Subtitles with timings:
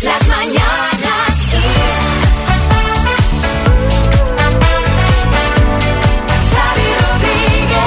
[0.00, 2.18] Las mañanas Kiss.
[6.52, 7.78] Xavi Rodríguez.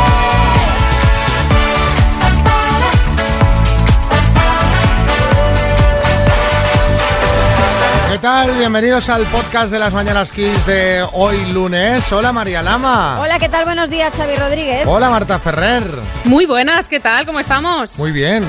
[8.12, 8.56] ¿Qué tal?
[8.58, 12.12] Bienvenidos al podcast de las Mañanas Kiss de hoy lunes.
[12.12, 13.22] Hola María Lama.
[13.22, 13.64] Hola, ¿qué tal?
[13.64, 14.86] Buenos días, Xavi Rodríguez.
[14.86, 15.84] Hola Marta Ferrer.
[16.26, 17.26] Muy buenas, ¿qué tal?
[17.26, 17.98] ¿Cómo estamos?
[18.00, 18.44] Muy bien.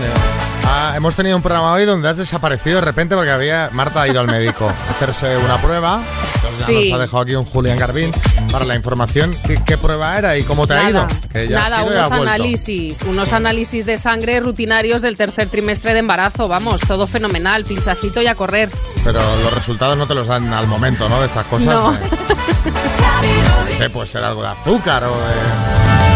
[0.64, 4.08] Ah, hemos tenido un programa hoy donde has desaparecido de repente porque había Marta ha
[4.08, 6.00] ido al médico a hacerse una prueba.
[6.36, 6.90] Entonces ya Sí.
[6.90, 8.12] nos ha dejado aquí un Julián Garbín
[8.50, 9.34] para la información.
[9.46, 11.02] ¿Qué, qué prueba era y cómo te ha ido?
[11.02, 16.48] Nada, Que ya unos análisis, unos análisis de sangre rutinarios del tercer trimestre de embarazo,
[16.48, 18.70] vamos, todo fenomenal, pinchacito y a correr.
[19.04, 21.20] Pero los resultados no te los dan al momento, ¿no?
[21.20, 21.66] De estas cosas.
[21.74, 21.92] No.
[21.94, 21.98] Eh,
[23.76, 26.11] sé, puede ser algo de azúcar o de...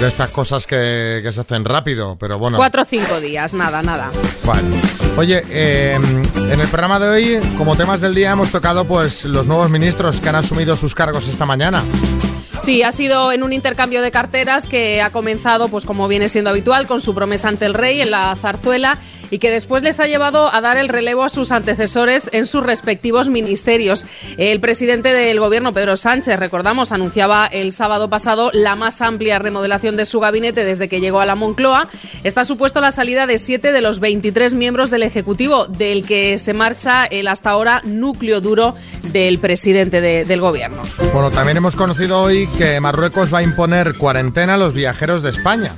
[0.00, 2.56] De estas cosas que, que se hacen rápido, pero bueno.
[2.56, 4.10] Cuatro o cinco días, nada, nada.
[4.44, 4.62] Vale.
[5.16, 9.46] Oye, eh, en el programa de hoy, como temas del día, hemos tocado pues los
[9.46, 11.84] nuevos ministros que han asumido sus cargos esta mañana.
[12.56, 16.50] Sí, ha sido en un intercambio de carteras que ha comenzado, pues como viene siendo
[16.50, 18.98] habitual, con su promesa ante el rey en la zarzuela
[19.30, 22.62] y que después les ha llevado a dar el relevo a sus antecesores en sus
[22.64, 24.06] respectivos ministerios.
[24.36, 29.96] El presidente del gobierno, Pedro Sánchez, recordamos, anunciaba el sábado pasado la más amplia remodelación
[29.96, 31.88] de su gabinete desde que llegó a la Moncloa.
[32.22, 36.52] Está supuesto la salida de siete de los 23 miembros del Ejecutivo, del que se
[36.54, 38.74] marcha el hasta ahora núcleo duro
[39.12, 40.82] del presidente de- del gobierno.
[41.12, 45.30] Bueno, también hemos conocido hoy que Marruecos va a imponer cuarentena a los viajeros de
[45.30, 45.72] España.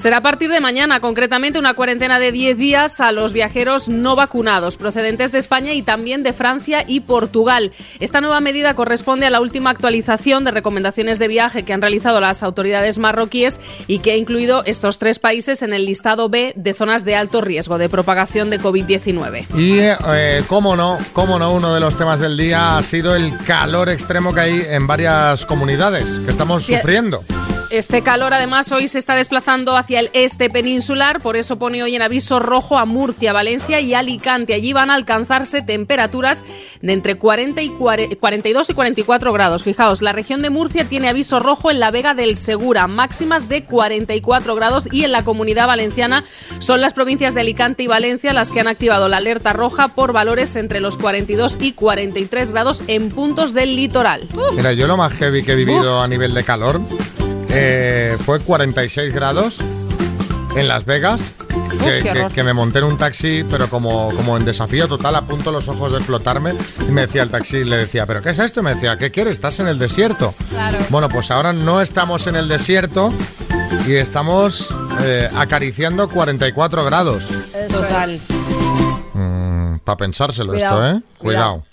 [0.00, 4.16] Será a partir de mañana, concretamente una cuarentena de 10 días a los viajeros no
[4.16, 7.70] vacunados procedentes de España y también de Francia y Portugal.
[7.98, 12.18] Esta nueva medida corresponde a la última actualización de recomendaciones de viaje que han realizado
[12.18, 16.72] las autoridades marroquíes y que ha incluido estos tres países en el listado B de
[16.72, 19.48] zonas de alto riesgo de propagación de COVID-19.
[19.58, 23.36] Y, eh, cómo no, cómo no, uno de los temas del día ha sido el
[23.44, 27.22] calor extremo que hay en varias comunidades que estamos Sí, sufriendo.
[27.70, 31.94] Este calor además hoy se está desplazando hacia el este peninsular, por eso pone hoy
[31.94, 34.54] en aviso rojo a Murcia, Valencia y Alicante.
[34.54, 36.44] Allí van a alcanzarse temperaturas
[36.82, 39.62] de entre 40 y 40 42 y 44 grados.
[39.62, 43.62] Fijaos, la región de Murcia tiene aviso rojo en la Vega del Segura, máximas de
[43.62, 46.24] 44 grados y en la comunidad valenciana
[46.58, 50.12] son las provincias de Alicante y Valencia las que han activado la alerta roja por
[50.12, 54.26] valores entre los 42 y 43 grados en puntos del litoral.
[54.56, 56.80] Mira, yo lo más heavy que he vivido a nivel de calor
[57.52, 59.58] eh, fue 46 grados
[60.56, 61.32] en Las Vegas.
[62.34, 65.68] Que, me monté en un taxi, pero como, como en desafío total, a punto los
[65.68, 66.52] ojos de explotarme.
[66.88, 68.60] Y me decía el taxi, le decía, ¿pero qué es esto?
[68.60, 69.34] Y me decía, ¿qué quieres?
[69.34, 70.34] ¿Estás en el desierto?
[70.50, 70.78] Claro.
[70.90, 73.12] Bueno, pues ahora no estamos en el desierto
[73.86, 74.68] y estamos
[75.02, 77.24] eh, acariciando 44 grados.
[77.54, 78.10] Eso Total.
[78.10, 78.24] es.
[79.84, 81.02] Para pensárselo Cuidado, esto, ¿eh?
[81.18, 81.64] Cuidado.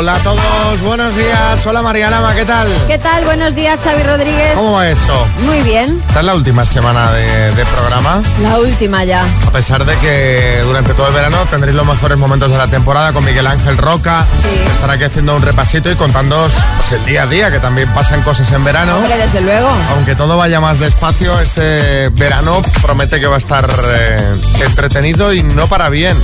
[0.00, 1.66] Hola a todos, buenos días.
[1.66, 2.66] Hola María Lama, ¿qué tal?
[2.86, 3.22] ¿Qué tal?
[3.26, 4.54] Buenos días, Xavi Rodríguez.
[4.54, 5.26] ¿Cómo va eso?
[5.40, 6.02] Muy bien.
[6.08, 9.22] Esta es la última semana de, de programa, La última ya.
[9.46, 13.12] a pesar de que durante todo el verano tendréis los mejores momentos de la temporada
[13.12, 14.24] con Miguel Ángel Roca.
[14.42, 14.48] Sí.
[14.72, 18.22] Estará aquí haciendo un repasito y contándoos pues, el día a día, que también pasan
[18.22, 18.96] cosas en verano.
[18.96, 19.68] Hombre, desde luego.
[19.90, 25.42] Aunque todo vaya más despacio, este verano promete que va a estar eh, entretenido y
[25.42, 26.16] no para bien.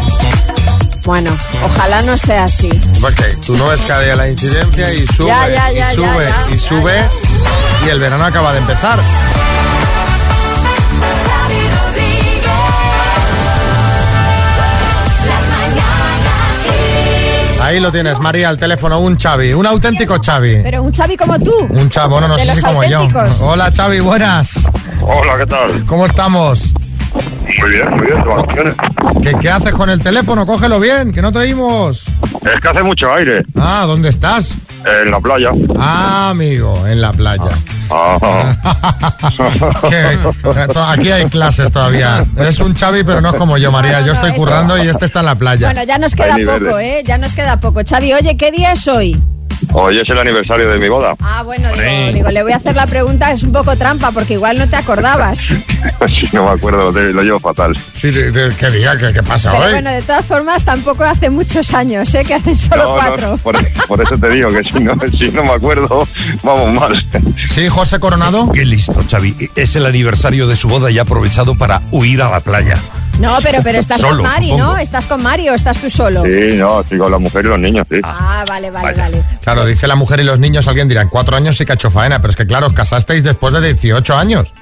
[1.07, 1.31] Bueno,
[1.65, 2.69] ojalá no sea así.
[3.01, 6.05] Porque tú no ves cada día la incidencia y sube, Ya, ya, y ya, sube,
[6.05, 7.87] ya, ya, y sube, ya.
[7.87, 8.99] y el verano acaba de empezar.
[17.63, 20.61] Ahí lo tienes, María, al teléfono, un Xavi, un auténtico Xavi.
[20.63, 21.53] Pero un Xavi como tú.
[21.71, 23.09] Un Xavi, bueno, no De sé si como yo.
[23.41, 24.69] Hola Xavi, buenas.
[25.01, 25.85] Hola, ¿qué tal?
[25.85, 26.73] ¿Cómo estamos?
[27.67, 28.75] Muy bien, muy bien, vacaciones.
[29.23, 30.47] ¿Qué, qué haces con el teléfono?
[30.47, 32.05] Cógelo bien, que no te oímos.
[32.43, 34.57] Es que hace mucho aire Ah, ¿dónde estás?
[34.85, 35.51] en la playa.
[35.77, 37.51] Ah, amigo, en la playa.
[37.91, 38.55] Ah,
[40.93, 42.25] aquí hay clases todavía.
[42.37, 43.95] Es un Xavi, pero no es como yo, María.
[43.95, 45.67] No, no, Yo estoy no, currando y este está en la playa.
[45.67, 47.03] Bueno, ya nos queda poco, ¿eh?
[47.05, 47.81] Ya nos queda poco.
[47.85, 49.21] Xavi, oye, ¿qué día es hoy?
[49.79, 51.15] Hoy es el aniversario de mi boda.
[51.21, 54.35] Ah, bueno, digo, digo, le voy a hacer la pregunta, es un poco trampa, porque
[54.35, 55.39] igual no te acordabas.
[56.09, 57.77] Si no me acuerdo, lo, lo llevo fatal.
[57.93, 58.97] Sí, de- de- ¿qué día?
[58.99, 59.71] ¿Qué, qué pasa Pero hoy?
[59.73, 62.25] bueno, de todas formas, tampoco hace muchos años, ¿eh?
[62.25, 63.37] Que hacen solo No, no, cuatro.
[63.39, 63.57] por,
[63.87, 66.07] por eso te digo que si no, si no me acuerdo,
[66.43, 67.07] vamos mal.
[67.47, 68.51] Sí, José Coronado.
[68.53, 69.51] Qué listo, Xavi.
[69.55, 72.79] Es el aniversario de su boda y ha aprovechado para huir a la playa.
[73.19, 74.65] No, pero, pero estás Solo, con Mari, supongo.
[74.73, 74.79] ¿no?
[74.79, 76.23] ¿Estás con Mari o estás tú solo?
[76.25, 77.97] Sí, no, estoy con la mujer y los niños, sí.
[78.03, 79.03] Ah, vale, vale, Vaya.
[79.05, 79.23] vale.
[79.43, 81.75] Claro, dice la mujer y los niños, alguien dirá, en cuatro años sí que ha
[81.77, 84.55] hecho faena, pero es que claro, os casasteis después de 18 años.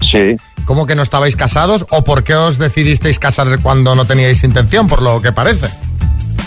[0.00, 0.36] Sí.
[0.66, 4.86] ¿Cómo que no estabais casados o por qué os decidisteis casar cuando no teníais intención,
[4.86, 5.68] por lo que parece?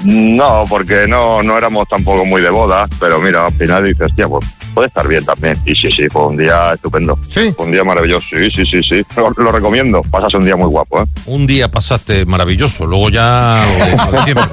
[0.04, 4.28] No, porque no, no éramos tampoco muy de boda, pero mira, al final dices, hostia,
[4.28, 4.46] pues
[4.78, 5.58] puede estar bien también.
[5.66, 7.18] Y sí, sí, fue un día estupendo.
[7.28, 7.52] Sí.
[7.58, 9.04] Fue un día maravilloso, sí, sí, sí, sí.
[9.16, 10.04] Lo, lo recomiendo.
[10.04, 11.06] Pasas un día muy guapo, ¿eh?
[11.26, 14.46] Un día pasaste maravilloso, luego ya lo de- lo de siempre.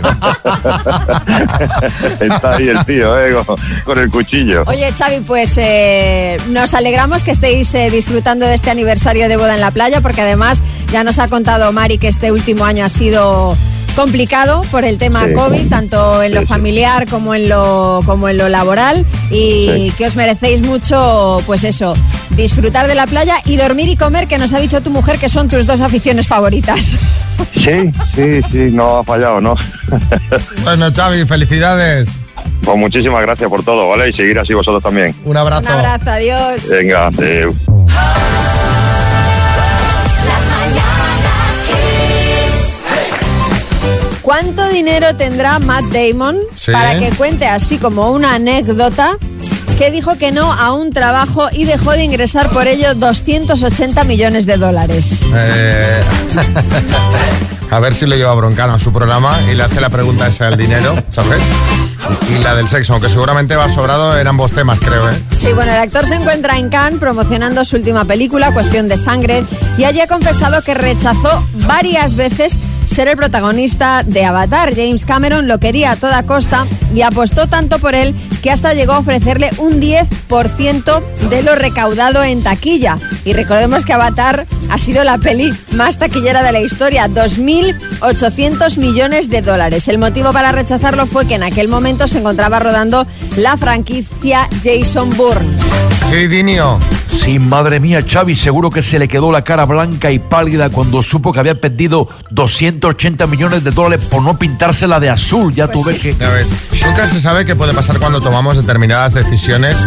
[2.20, 3.34] Está ahí el tío, ¿eh?
[3.44, 4.62] Con, con el cuchillo.
[4.66, 9.54] Oye, Xavi, pues eh, nos alegramos que estéis eh, disfrutando de este aniversario de boda
[9.54, 12.88] en la playa, porque además ya nos ha contado Mari que este último año ha
[12.88, 13.56] sido
[13.94, 15.32] complicado por el tema Sí.
[15.34, 19.92] COVID, tanto en lo Sí, familiar como en lo, como en lo laboral, y Sí.
[19.96, 21.94] que os merecéis mucho, pues eso,
[22.30, 25.28] disfrutar de la playa y dormir y comer, que nos ha dicho tu mujer que
[25.28, 26.98] son tus dos aficiones favoritas.
[27.54, 29.54] Sí, sí, sí, no ha fallado, ¿no?
[30.64, 32.18] Bueno, Xavi, felicidades.
[32.64, 34.10] pues muchísimas gracias por todo, ¿vale?
[34.10, 35.14] Y seguir así vosotros también.
[35.24, 35.62] Un abrazo.
[35.62, 36.68] Un abrazo, adiós.
[36.68, 37.54] Venga, adeu.
[44.24, 46.72] ¿Cuánto dinero tendrá Matt Damon Sí.
[46.72, 49.18] para que cuente así como una anécdota
[49.78, 54.46] que dijo que no a un trabajo y dejó de ingresar por ello 280 millones
[54.46, 55.26] de dólares?
[55.34, 56.02] Eh,
[57.70, 60.46] a ver si lo lleva Broncano a su programa y le hace la pregunta esa
[60.46, 61.42] del dinero, ¿sabes?
[62.30, 65.14] Y, y la del sexo, aunque seguramente va sobrado en ambos temas, creo, ¿eh?
[65.36, 69.44] Sí, bueno, el actor se encuentra en Cannes promocionando su última película, Cuestión de Sangre,
[69.76, 74.74] y allí ha confesado que rechazó varias veces ser el protagonista de Avatar.
[74.74, 78.92] James Cameron lo quería a toda costa y apostó tanto por él que hasta llegó
[78.92, 82.98] a ofrecerle un 10% de lo recaudado en taquilla.
[83.24, 89.30] Y recordemos que Avatar ha sido la peli más taquillera de la historia, 2.800 millones
[89.30, 89.88] de dólares.
[89.88, 95.10] El motivo para rechazarlo fue que en aquel momento se encontraba rodando la franquicia Jason
[95.16, 95.48] Bourne.
[96.10, 96.78] Sí, Dinio.
[97.22, 101.02] Sí, madre mía, Xavi, seguro que se le quedó la cara blanca y pálida cuando
[101.02, 102.08] supo que había perdido
[102.80, 105.54] 280 millones de dólares por no pintársela de azul.
[105.54, 106.02] Ya Pues tú ves sí.
[106.02, 106.16] que...
[106.16, 106.48] Ya ves,
[106.86, 109.78] nunca se sabe qué puede pasar cuando tomamos determinadas decisiones,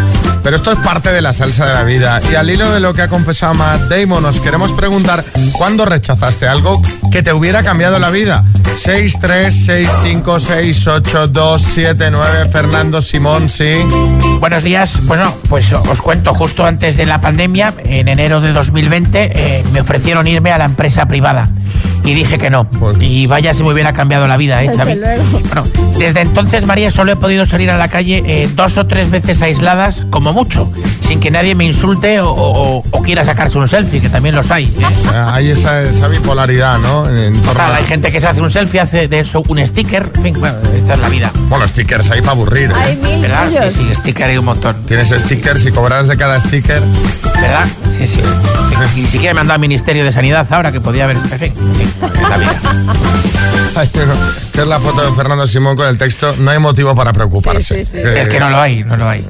[0.44, 2.22] pero esto es parte de la salsa de la vida.
[2.32, 5.24] Y al hilo de lo que ha confesado Matt Damon, nos queremos preguntar,
[5.54, 6.82] ¿cuándo rechazaste algo
[7.12, 8.44] que te hubiera cambiado la vida?
[8.76, 13.74] 6, 3, 6, 5, 6, 8, 2, 7, 9, Fernando Simón, sí.
[14.40, 15.04] Buenos días.
[15.06, 19.82] Bueno, pues os cuento, justo antes de la pandemia, en enero de 2020, eh, me
[19.82, 21.50] ofrecieron irme a la empresa privada.
[22.04, 22.70] Y dije que no.
[22.70, 24.96] Pues- Y vaya si me hubiera cambiado la vida, ¿eh, Desde Xavi?
[24.96, 25.24] luego.
[25.54, 25.64] Bueno,
[25.98, 29.42] desde entonces, María, solo he podido salir a la calle eh, dos o tres veces
[29.42, 30.72] aisladas, como mucho,
[31.06, 34.50] sin que nadie me insulte o, o- o quiera sacarse un selfie, que también los
[34.52, 34.66] hay.
[34.66, 34.86] ¿eh?
[34.86, 37.08] O sea, Hay esa, esa bipolaridad, ¿no?
[37.10, 39.66] En torno Total, a- hay gente que se hace un selfie, hace de eso un
[39.68, 40.10] sticker.
[40.16, 41.32] En fin, bueno, esta es la vida.
[41.50, 42.72] Bueno, stickers ahí para aburrir.
[42.72, 42.74] ¿eh?
[42.76, 43.48] Hay mil ¿Verdad?
[43.50, 43.74] tuyos.
[43.74, 44.76] Sí, sí, sticker hay un montón.
[44.86, 46.82] Tienes stickers y cobras de cada sticker.
[47.42, 47.68] ¿Verdad?
[47.98, 48.22] Sí, sí.
[48.96, 51.18] Ni siquiera me han dado al Ministerio de Sanidad ahora que podía haber.
[51.18, 52.62] En fin, sí, es la vida.
[53.76, 54.14] Hay uno,
[54.54, 57.84] que es la foto de Fernando Simón con el texto No hay motivo para preocuparse.
[57.84, 58.00] Sí, sí, sí.
[58.00, 59.28] Eh, Es que no lo hay, no lo hay.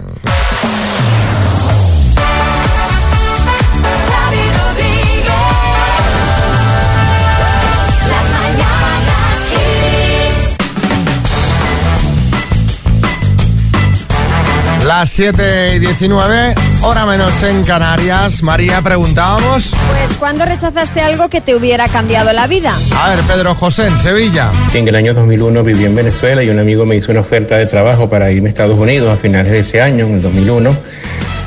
[14.88, 18.42] Las 7 y 19, hora menos en Canarias.
[18.42, 19.76] María, preguntábamos.
[19.90, 22.74] Pues, ¿cuándo rechazaste algo que te hubiera cambiado la vida?
[22.96, 24.50] A ver, Pedro José, en Sevilla.
[24.72, 27.58] Sí, en el año 2001 viví en Venezuela y un amigo me hizo una oferta
[27.58, 30.78] de trabajo para irme a Estados Unidos a finales de ese año, en el 2001.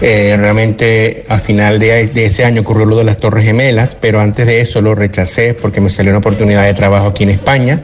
[0.02, 4.20] Eh, realmente a final de, de ese año ocurrió lo de las Torres Gemelas, pero
[4.20, 7.80] antes de eso lo rechacé porque me salió una oportunidad de trabajo aquí en España.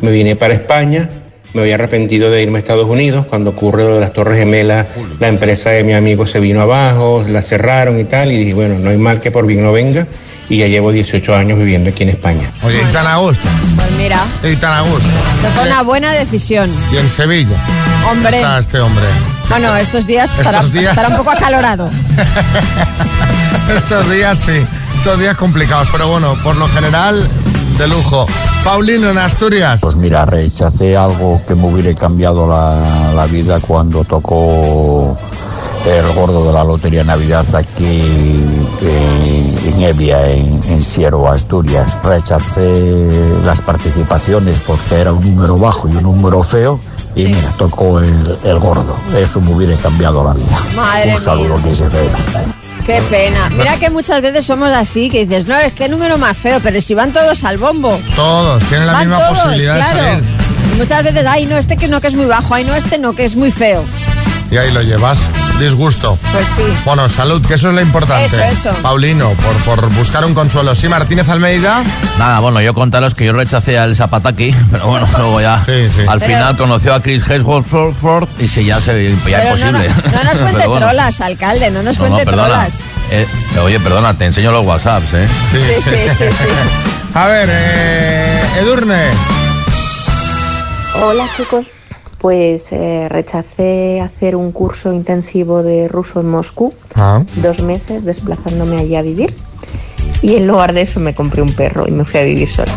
[0.00, 1.10] Me vine para España,
[1.54, 3.26] me había arrepentido de irme a Estados Unidos.
[3.26, 4.86] Cuando ocurrió lo de las Torres Gemelas,
[5.20, 8.78] la empresa de mi amigo se vino abajo, la cerraron y tal, y dije, bueno,
[8.78, 10.06] no hay mal que por bien no venga.
[10.48, 12.50] Y ya llevo 18 años viviendo aquí en España.
[12.62, 13.48] Oye, y tan a gusto.
[13.76, 15.08] Pues mira, Y tan a gusto.
[15.54, 16.70] fue una buena decisión.
[16.92, 17.56] Y en Sevilla.
[18.10, 19.04] Hombre, Está este hombre.
[19.48, 20.90] bueno, estos días estará, Estos días.
[20.90, 21.88] estará un poco acalorado.
[23.76, 24.66] Estos días sí.
[24.98, 25.88] Estos días complicados.
[25.92, 27.26] Pero bueno, por lo general,
[27.78, 28.26] de lujo.
[28.64, 29.78] Paulino, en Asturias.
[29.82, 35.16] Pues mira, rechacé algo que me hubiera cambiado la, la vida cuando tocó
[35.86, 38.00] el gordo de la Lotería Navidad aquí
[38.80, 41.98] eh, en Evia, en, en Siervo, Asturias.
[42.02, 43.12] Rechacé
[43.44, 46.80] las participaciones porque era un número bajo y un número feo.
[47.14, 48.96] Y mira, tocó el, el gordo.
[49.14, 50.58] Eso me hubiera cambiado la vida.
[50.74, 51.64] Madre un saludo mía.
[51.64, 52.08] que se ve.
[52.86, 53.48] Qué pena.
[53.50, 56.80] Mira que muchas veces somos así, que dices, no, es que número más feo, pero
[56.80, 57.98] si van todos al bombo.
[58.14, 59.94] Todos tienen la van misma todos, posibilidad claro.
[59.96, 60.24] de salir.
[60.72, 62.98] Y muchas veces, ay, no, este que no, que es muy bajo, ay, no, este
[62.98, 63.84] no, que es muy feo.
[64.50, 65.30] Y ahí lo llevas.
[65.58, 66.18] Disgusto.
[66.32, 66.62] Pues sí.
[66.84, 68.24] Bueno, salud, que eso es lo importante.
[68.26, 68.70] Eso, eso.
[68.82, 70.74] Paulino, por, por buscar un consuelo.
[70.74, 71.82] Sí, Martínez Almeida.
[72.18, 76.00] Nada, bueno, yo contaros que yo rechacé al Zapataki, pero bueno, luego ya Sí, sí.
[76.08, 79.78] al Pero- final conoció a Chris Hemsworth y se ya se ya Pero no, no,
[80.24, 80.86] nos cuente bueno.
[80.86, 82.48] trolas, alcalde, no nos No, no, cuente perdona.
[82.48, 82.80] trolas.
[83.10, 83.26] Eh,
[83.62, 85.28] oye, perdona, te enseño los WhatsApps, ¿eh?
[85.50, 86.44] Sí, Sí, sí, sí, sí.
[87.14, 89.04] A ver, eh, Edurne.
[91.00, 91.66] Hola chicos,
[92.24, 98.78] pues eh, rechacé hacer un curso intensivo de ruso en Moscú, Ah, dos meses desplazándome
[98.78, 99.36] allí a vivir.
[100.22, 102.72] Y en lugar de eso me compré un perro y me fui a vivir sola.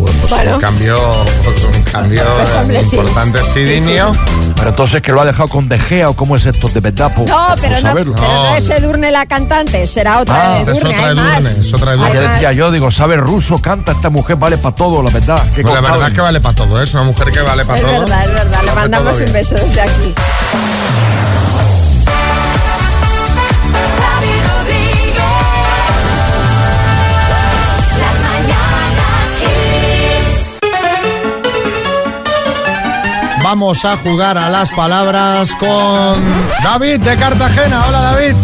[0.00, 0.54] pues Bueno.
[0.54, 0.96] un cambio,
[1.44, 3.38] pues un cambio Pues, hombre, importante.
[3.52, 3.80] Sí, Sí.
[4.56, 7.12] Pero entonces que lo ha dejado con De Gea o cómo es esto de verdad,
[7.14, 8.14] por, No, por pero no, saberlo.
[8.14, 8.56] pero no No.
[8.56, 11.44] es Edurne la cantante, será otra Ah, Edurne, es otra Edurne, más.
[11.46, 12.06] es otra Edurne.
[12.10, 12.32] Hay Ya más.
[12.32, 15.42] decía yo, digo, sabe ruso, canta, esta mujer vale para todo, la verdad.
[15.54, 16.84] Qué Pues la verdad es que vale para todo, ¿eh?
[16.84, 18.00] es una mujer que vale para Es todo.
[18.00, 20.14] verdad, es verdad, le mandamos un beso desde aquí.
[33.54, 36.20] Vamos a jugar a las palabras con
[36.64, 37.84] David de Cartagena.
[37.86, 38.34] Hola David.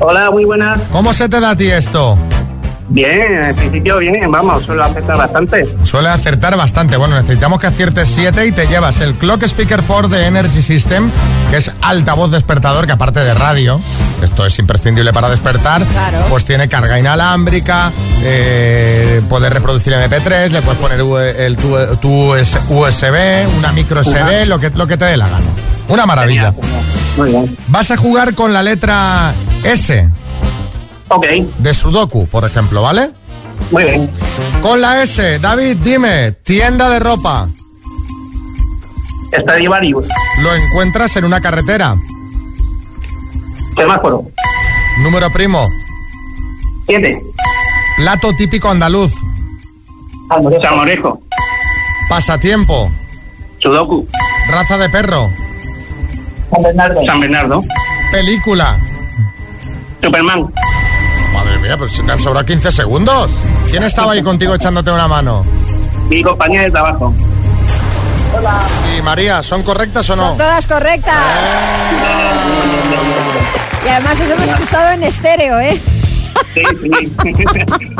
[0.00, 0.80] Hola, muy buenas.
[0.90, 2.18] ¿Cómo se te da a ti esto?
[2.88, 5.68] Bien, en principio bien, vamos, suelo aceptar bastante.
[5.84, 6.96] Suele acertar bastante.
[6.96, 11.10] Bueno, necesitamos que aciertes 7 y te llevas el Clock Speaker 4 de Energy System,
[11.50, 13.80] que es altavoz despertador, que aparte de radio,
[14.22, 16.26] esto es imprescindible para despertar, Claro.
[16.30, 17.90] pues tiene carga inalámbrica,
[18.22, 24.00] eh, puedes reproducir MP3, le puedes poner U- el, tu, tu US- USB, una micro
[24.04, 25.44] SD, lo que, lo que te dé la gana.
[25.88, 26.52] Una maravilla.
[27.16, 27.56] Muy bien.
[27.68, 29.32] Vas a jugar con la letra
[29.64, 30.08] S
[31.08, 31.26] Ok,
[31.58, 33.10] de Sudoku, por ejemplo, ¿vale?
[33.70, 34.10] muy bien.
[34.62, 37.48] Con la S, David, dime, tienda de ropa.
[39.32, 40.06] Stradivarius,
[40.42, 41.96] Lo encuentras en una carretera.
[43.76, 44.24] semáforo,
[45.02, 45.66] Número primo.
[46.86, 47.20] siete,
[47.96, 49.12] Plato típico andaluz.
[50.62, 51.22] salmorejo,
[52.08, 52.90] Pasatiempo.
[53.58, 54.06] sudoku,
[54.50, 55.30] Raza de perro.
[56.50, 57.60] San Bernardo, San Bernardo,
[58.12, 58.78] Película.
[60.02, 60.52] Superman,
[61.66, 63.30] mía, pero se te han sobrado 15 segundos.
[63.70, 65.44] ¿Quién estaba ahí contigo echándote una mano?
[66.08, 67.12] mi compañía de trabajo.
[68.96, 70.28] Y María, ¿son correctas o no?
[70.28, 71.16] Son todas correctas.
[73.84, 75.80] Y además os hemos escuchado en estéreo, ¿eh?
[76.54, 77.16] Sí, sí.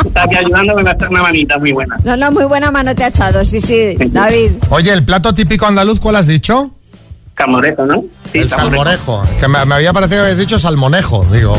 [0.07, 1.97] Está aquí ayudándome a hacer una manita muy buena.
[2.05, 4.53] No, no, muy buena mano te ha echado, sí, sí, David.
[4.71, 6.76] Oye, el plato típico andaluz, ¿cuál has dicho?
[7.39, 8.05] Salmorejo, ¿no?
[8.33, 9.21] Sí, el salmorejo.
[9.39, 11.25] Que me, me había parecido que habías dicho salmonejo.
[11.31, 11.55] Digo,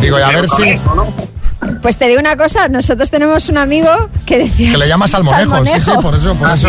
[0.00, 0.76] digo, y a ver si...
[0.76, 1.12] ¿no?
[1.80, 3.88] Pues te digo una cosa, nosotros tenemos un amigo
[4.26, 4.72] que decía...
[4.72, 5.64] Que le llama salmonejo.
[5.64, 6.68] Sí, sí, por eso, por eso.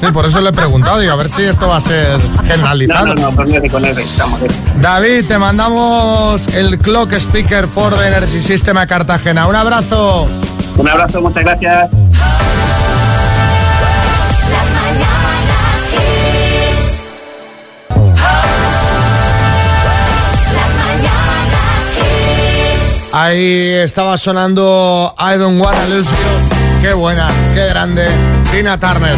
[0.00, 0.98] Sí, por eso le he preguntado.
[0.98, 3.06] Digo, a ver si esto va a ser No, generalizado.
[3.06, 4.54] no, no, con ese, con ese, salmorejo.
[4.80, 9.46] David, te mandamos el Clock Speaker for the Energy System a Cartagena.
[9.46, 10.28] Un abrazo.
[10.76, 11.90] Un abrazo, muchas gracias.
[23.12, 26.82] Ahí estaba sonando I Don't Wanna Lose You.
[26.82, 28.06] Qué buena, qué grande.
[28.52, 29.16] Tina Turner.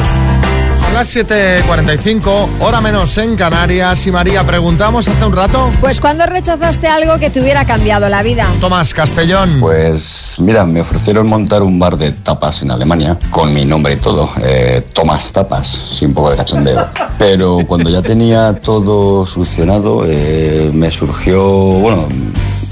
[0.80, 4.06] Son las 7.45, hora menos en Canarias.
[4.06, 5.70] Y María, preguntamos hace un rato.
[5.80, 8.46] Pues cuando rechazaste algo que te hubiera cambiado la vida.
[8.60, 9.58] Tomás Castellón.
[9.60, 13.96] Pues mira, me ofrecieron montar un bar de tapas en Alemania, con mi nombre y
[13.96, 16.88] todo, eh, Tomás Tapas, sin un poco de cachondeo.
[17.18, 22.08] Pero cuando ya tenía todo solucionado, eh, me surgió, bueno,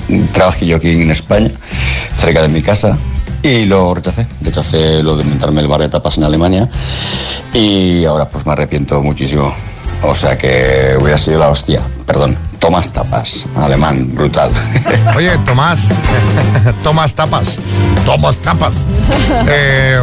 [0.09, 1.51] un trabajillo aquí en España,
[2.17, 2.97] cerca de mi casa,
[3.43, 4.27] y lo rechacé.
[4.43, 6.69] Rechacé lo de montarme el bar de tapas en Alemania,
[7.53, 9.53] y ahora pues me arrepiento muchísimo.
[10.03, 14.51] O sea que hubiera sido la hostia, perdón, Tomás Tapas, alemán, brutal.
[15.17, 15.89] Oye, Tomás.
[16.85, 17.57] Tomás Tapas.
[18.07, 18.87] Tomás Tapas.
[19.49, 20.01] Eh,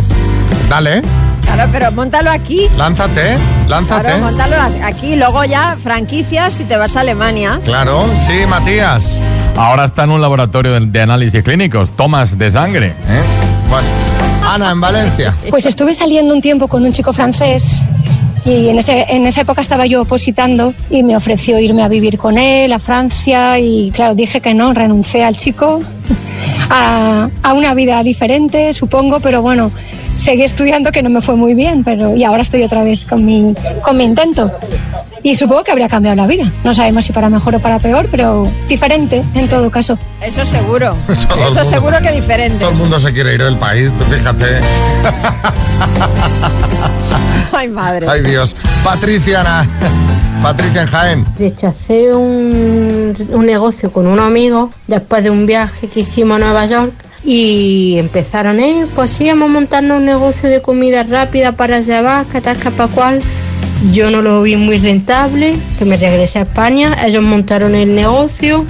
[0.69, 1.01] dale,
[1.43, 2.67] Claro, pero montalo aquí.
[2.75, 4.01] lánzate, lánzate.
[4.03, 7.59] Claro, montalo aquí, luego ya franquicias y te vas a Alemania.
[7.63, 9.19] Claro, sí, Matías.
[9.55, 12.88] Ahora está en un laboratorio de, de análisis clínicos, tomas de sangre.
[12.88, 13.21] ¿eh?
[13.69, 13.88] Bueno,
[14.47, 15.35] Ana, en Valencia.
[15.50, 17.81] Pues estuve saliendo un tiempo con un chico francés
[18.45, 22.17] y en, ese, en esa época estaba yo opositando y me ofreció irme a vivir
[22.17, 25.79] con él a Francia y claro, dije que no, renuncié al chico
[26.69, 29.71] a, a una vida diferente, supongo, pero bueno,
[30.17, 33.25] seguí estudiando que no me fue muy bien, pero y ahora estoy otra vez con
[33.25, 34.51] mi, con mi intento.
[35.25, 36.46] Y supongo que habría cambiado la vida.
[36.63, 39.98] No sabemos si para mejor o para peor, pero diferente en todo caso.
[40.22, 40.96] Eso seguro.
[41.08, 41.65] Todo Eso mundo.
[41.65, 42.60] seguro que diferente.
[42.60, 44.46] Todo el mundo se quiere ir del país, tú fíjate.
[47.51, 48.05] Ay, madre.
[48.08, 48.55] Ay, Dios.
[48.84, 49.67] Patricia, Ana.
[50.44, 51.25] Patricia en Jaén.
[51.39, 56.67] Rechacé un, un negocio con unos amigos después de un viaje que hicimos a Nueva
[56.67, 61.79] York y empezaron, eh, pues sí, vamos a montarnos un negocio de comida rápida para
[61.79, 63.22] llevar, que tal, que para cual.
[63.91, 68.65] Yo no lo vi muy rentable, que me regresé a España, ellos montaron el negocio,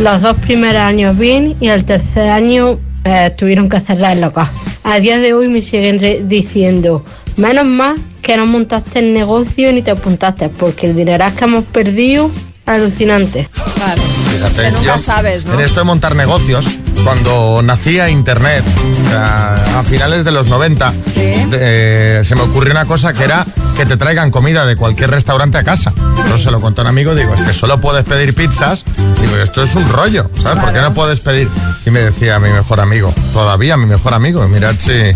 [0.00, 4.48] los dos primeros años bien y el tercer año eh, tuvieron que cerrar el local.
[4.82, 7.04] A día de hoy me siguen diciendo,
[7.36, 11.64] menos mal que no montaste el negocio ni te apuntaste, porque el dinero que hemos
[11.64, 12.30] perdido,
[12.66, 13.48] alucinante.
[13.76, 14.02] Claro.
[14.40, 15.54] Fíjate, que nunca yo, sabes, ¿no?
[15.54, 16.66] En esto de montar negocios,
[17.04, 18.64] cuando nacía Internet,
[19.04, 23.46] o sea, a finales de los 90, eh, se me ocurrió una cosa que era
[23.76, 25.92] que te traigan comida de cualquier restaurante a casa.
[26.28, 28.84] Yo se lo contó a un amigo, digo, es que solo puedes pedir pizzas.
[29.20, 30.62] Digo, esto es un rollo, ¿sabes?
[30.62, 31.48] ¿Por qué no puedes pedir?
[31.86, 35.14] Y me decía mi mejor amigo, todavía mi mejor amigo, mirad si...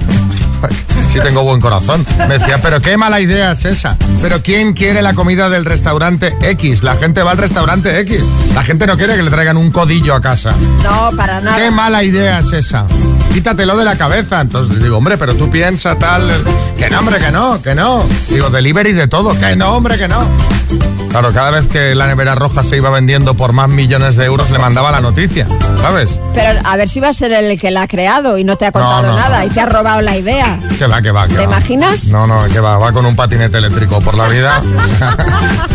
[1.08, 2.04] Si tengo buen corazón.
[2.26, 3.96] Me decía, pero qué mala idea es esa.
[4.20, 6.82] Pero ¿quién quiere la comida del restaurante X?
[6.82, 8.20] La gente va al restaurante X.
[8.52, 10.54] La gente no quiere que le traigan un codillo a casa.
[10.82, 11.56] No, para nada.
[11.56, 12.86] Qué mala idea es esa.
[13.32, 14.40] Quítatelo de la cabeza.
[14.40, 16.28] Entonces digo, hombre, pero tú piensa tal.
[16.76, 18.04] Que no, hombre, que no, que no.
[18.28, 19.38] Digo, delivery de todo.
[19.38, 20.26] Que no, hombre, que no.
[21.10, 24.50] Claro, cada vez que la nevera roja se iba vendiendo por más millones de euros,
[24.50, 25.46] le mandaba la noticia,
[25.80, 26.18] ¿sabes?
[26.34, 28.66] Pero a ver si va a ser el que la ha creado y no te
[28.66, 29.46] ha contado No, no, nada no.
[29.46, 30.58] y te ha robado la idea.
[30.76, 31.52] Que va, que va, que ¿Te va.
[31.52, 32.06] imaginas?
[32.08, 34.60] No, no, que va, va con un patinete eléctrico por la vida.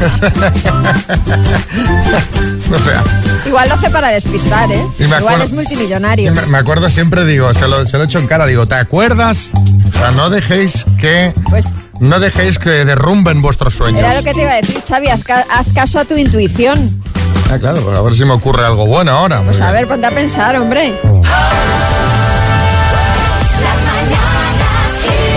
[2.72, 3.04] o sea,
[3.46, 4.86] Igual lo hace para despistar, ¿eh?
[5.00, 6.34] Igual es multimillonario.
[6.34, 9.50] me, me acuerdo siempre, digo, se lo, se lo echo en cara, digo, ¿te acuerdas?
[9.54, 11.32] O sea, no dejéis que...
[11.50, 11.66] Pues
[12.00, 14.00] No dejéis que derrumben vuestros sueños.
[14.04, 17.04] era lo que te iba a decir, Xavi, haz, ca- haz caso a tu intuición.
[17.52, 19.42] Ah, claro, pues a ver si me ocurre algo bueno ahora.
[19.44, 20.96] Pues a ver, ponte a pensar, hombre.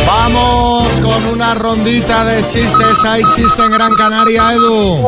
[0.07, 3.05] Vamos con una rondita de chistes.
[3.05, 4.99] Hay chiste en Gran Canaria, Edu.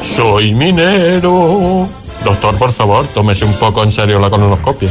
[0.00, 1.88] Soy minero.
[2.24, 4.88] Doctor, por favor, tómese un poco en serio la colonoscopia.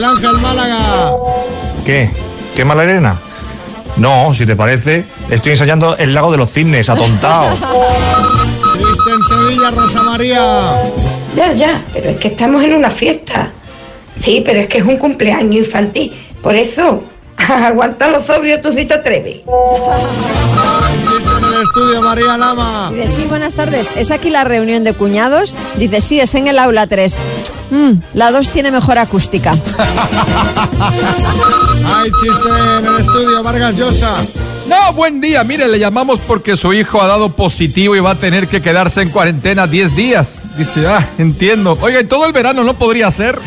[0.00, 1.12] Miguel Ángel Málaga.
[1.84, 2.08] ¿Qué?
[2.56, 3.20] ¿Qué mala arena?
[3.98, 7.50] No, si te parece, estoy ensayando el lago de los cisnes, atontado.
[7.52, 10.82] Chiste en Sevilla, Rosa María.
[11.36, 13.52] Ya, ya, pero es que estamos en una fiesta.
[14.18, 16.14] Sí, pero es que es un cumpleaños infantil.
[16.40, 17.02] Por eso,
[17.36, 19.40] aguanta los sobrios, tú sí te atreves.
[21.36, 22.90] En el estudio, María Lama.
[22.94, 23.90] Dice, sí, buenas tardes.
[23.96, 25.54] ¿Es aquí la reunión de cuñados?
[25.76, 27.20] Dice, sí, es en el aula 3.
[27.70, 29.52] Mm, la 2 tiene mejor acústica.
[31.94, 34.14] Hay chiste en el estudio, Vargas Llosa.
[34.66, 35.42] No, buen día.
[35.44, 39.02] Mire, le llamamos porque su hijo ha dado positivo y va a tener que quedarse
[39.02, 40.36] en cuarentena 10 días.
[40.56, 41.76] Dice, ah, entiendo.
[41.80, 43.38] Oiga, y todo el verano no podría ser.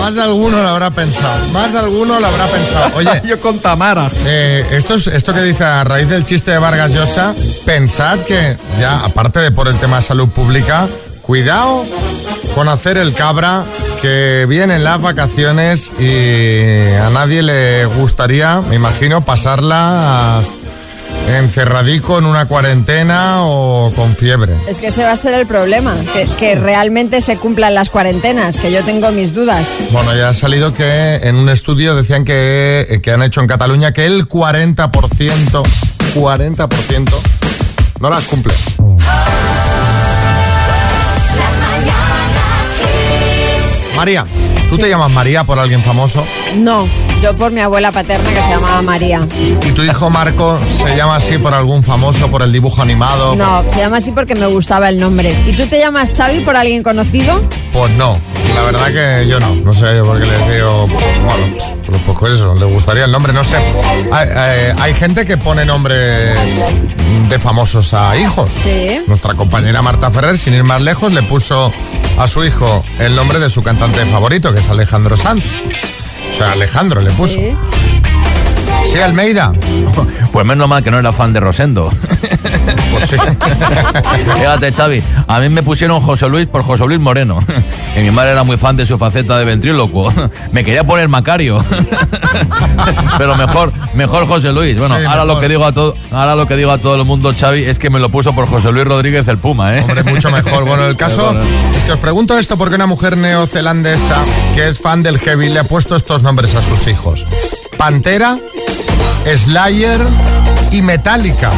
[0.00, 1.46] Más de alguno lo habrá pensado.
[1.52, 2.90] Más de alguno lo habrá pensado.
[2.96, 3.22] Oye.
[3.26, 4.10] Yo con Tamara.
[4.26, 8.58] Eh, esto, es- esto que dice a raíz del chiste de Vargas Llosa, pensad que
[8.78, 10.86] ya, aparte de por el tema de salud pública,
[11.26, 11.84] cuidado
[12.54, 13.64] con hacer el cabra
[14.02, 20.46] que vienen las vacaciones y a nadie le gustaría, me imagino, pasarlas
[21.28, 24.52] encerradico en una cuarentena o con fiebre.
[24.68, 28.58] Es que ese va a ser el problema, que, que realmente se cumplan las cuarentenas,
[28.58, 29.86] que yo tengo mis dudas.
[29.90, 33.92] Bueno, ya ha salido que en un estudio decían que, que han hecho en Cataluña
[33.92, 35.62] que el 40%,
[36.14, 37.14] 40%
[38.00, 38.52] no las cumple.
[44.04, 44.24] María,
[44.68, 46.26] ¿tú te llamas María por alguien famoso?
[46.56, 46.86] No,
[47.22, 49.26] yo por mi abuela paterna que se llamaba María.
[49.66, 53.34] ¿Y tu hijo Marco se llama así por algún famoso, por el dibujo animado?
[53.34, 55.34] No, se llama así porque me gustaba el nombre.
[55.46, 57.40] ¿Y tú te llamas Xavi por alguien conocido?
[57.72, 58.14] Pues no,
[58.54, 62.54] la verdad que yo no, no sé por qué les digo, bueno, pues, pues eso,
[62.54, 63.56] le gustaría el nombre, no sé.
[64.12, 66.38] Hay, eh, hay gente que pone nombres
[67.28, 68.50] de famosos a hijos.
[68.62, 69.02] Sí.
[69.06, 71.72] Nuestra compañera Marta Ferrer, sin ir más lejos, le puso
[72.18, 75.44] a su hijo el nombre de su cantante favorito, que es Alejandro Sanz.
[76.30, 77.38] O sea, Alejandro le puso.
[78.90, 79.52] Sí, Almeida.
[80.32, 81.92] Pues menos mal que no era fan de Rosendo.
[82.94, 83.10] Pues.
[84.38, 87.40] Fíjate, Xavi, a mí me pusieron José Luis por José Luis Moreno.
[87.96, 90.12] Y mi madre era muy fan de su faceta de ventrílocuo.
[90.50, 91.64] Me quería poner Macario.
[93.18, 94.76] Pero mejor, mejor José Luis.
[94.80, 95.34] Bueno, Sí, ahora mejor.
[95.36, 97.78] lo que digo a todo, ahora lo que digo a todo el mundo, Xavi, es
[97.78, 99.82] que me lo puso por José Luis Rodríguez el Puma, ¿eh?
[99.82, 100.64] Hombre, mucho mejor.
[100.64, 105.04] Bueno, el caso es que os pregunto esto porque una mujer neozelandesa que es fan
[105.04, 107.24] del heavy le ha puesto estos nombres a sus hijos.
[107.78, 108.38] Pantera,
[109.36, 110.00] Slayer
[110.72, 111.52] y Metallica,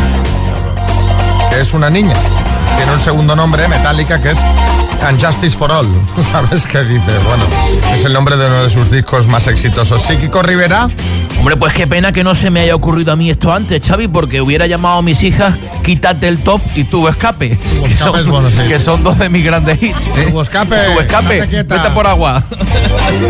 [1.57, 2.13] que es una niña.
[2.77, 4.39] Tiene un segundo nombre, Metallica, que es
[5.07, 5.89] And Justice for All.
[6.21, 7.19] ¿Sabes qué dice?
[7.25, 7.45] Bueno,
[7.95, 10.03] es el nombre de uno de sus discos más exitosos.
[10.03, 10.91] Psíquico Rivera.
[11.39, 14.09] Hombre, pues qué pena que no se me haya ocurrido a mí esto antes, Xavi,
[14.09, 17.51] porque hubiera llamado a mis hijas Quítate el top y tuvo escape.
[17.51, 18.59] que, escape son, es bueno, sí.
[18.69, 20.07] que son dos de mis grandes hits.
[20.17, 20.27] ¿eh?
[20.29, 20.77] Tuvo escape.
[20.77, 21.47] Tuvo escape.
[21.47, 22.45] Vete por agua.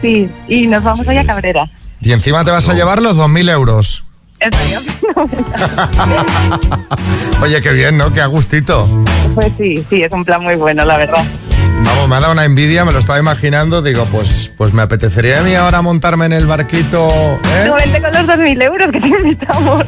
[0.00, 1.70] Sí, y nos vamos hoy a Cabrera.
[2.00, 4.04] Y encima te vas a llevar los 2.000 euros.
[7.42, 8.10] Oye, qué bien, ¿no?
[8.10, 8.88] Qué a gustito.
[9.34, 11.26] Pues sí, sí, es un plan muy bueno, la verdad.
[11.82, 13.82] Vamos, me ha dado una envidia, me lo estaba imaginando.
[13.82, 17.08] Digo, pues, pues me apetecería a mí ahora montarme en el barquito.
[17.08, 17.64] ¿eh?
[17.66, 19.84] No vente con los 2.000 euros que te invitamos.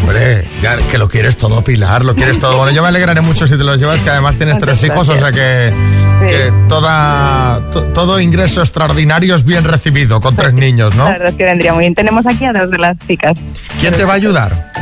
[0.00, 2.56] Hombre, ya que lo quieres todo, Pilar, lo quieres todo.
[2.56, 5.08] Bueno, yo me alegraré mucho si te los llevas, que además tienes Muchas tres hijos,
[5.08, 5.72] o sea que,
[6.28, 11.04] que toda, to- todo ingreso extraordinario es bien recibido con tres niños, ¿no?
[11.04, 11.94] La verdad es que vendría muy bien.
[11.94, 13.36] Tenemos aquí a dos de las chicas.
[13.80, 14.72] ¿Quién te va a ayudar?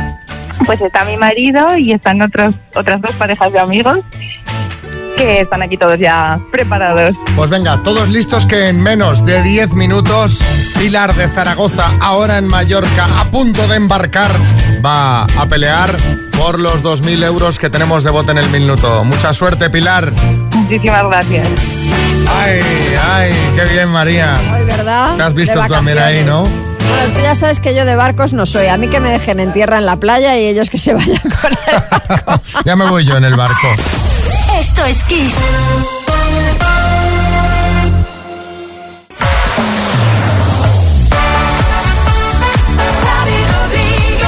[0.65, 3.99] Pues está mi marido y están otros, otras dos parejas de amigos
[5.15, 7.15] que están aquí todos ya preparados.
[7.35, 10.43] Pues venga, todos listos que en menos de 10 minutos
[10.77, 14.31] Pilar de Zaragoza, ahora en Mallorca, a punto de embarcar,
[14.85, 15.97] va a pelear
[16.37, 19.03] por los 2.000 euros que tenemos de bote en el minuto.
[19.03, 20.11] Mucha suerte, Pilar.
[20.53, 21.47] Muchísimas gracias.
[22.29, 22.61] Ay,
[23.09, 24.35] ay, qué bien, María.
[24.53, 25.15] Hoy, ¿verdad?
[25.15, 26.43] Te has visto tú también ahí, ¿no?
[26.43, 28.67] Bueno, tú ya sabes que yo de barcos no soy.
[28.67, 31.21] A mí que me dejen en tierra en la playa y ellos que se vayan
[31.21, 33.67] con Ya me voy yo en el barco.
[34.59, 35.35] Esto es Kiss.
[43.03, 44.21] Xavi Rodríguez.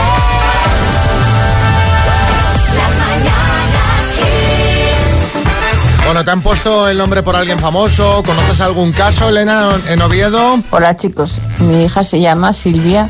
[2.75, 6.05] Las mañanas Kiss.
[6.05, 8.21] Bueno, ¿te han puesto el nombre por alguien famoso?
[8.25, 10.59] ¿Conoces algún caso, Elena, en Oviedo?
[10.71, 13.09] Hola chicos, mi hija se llama Silvia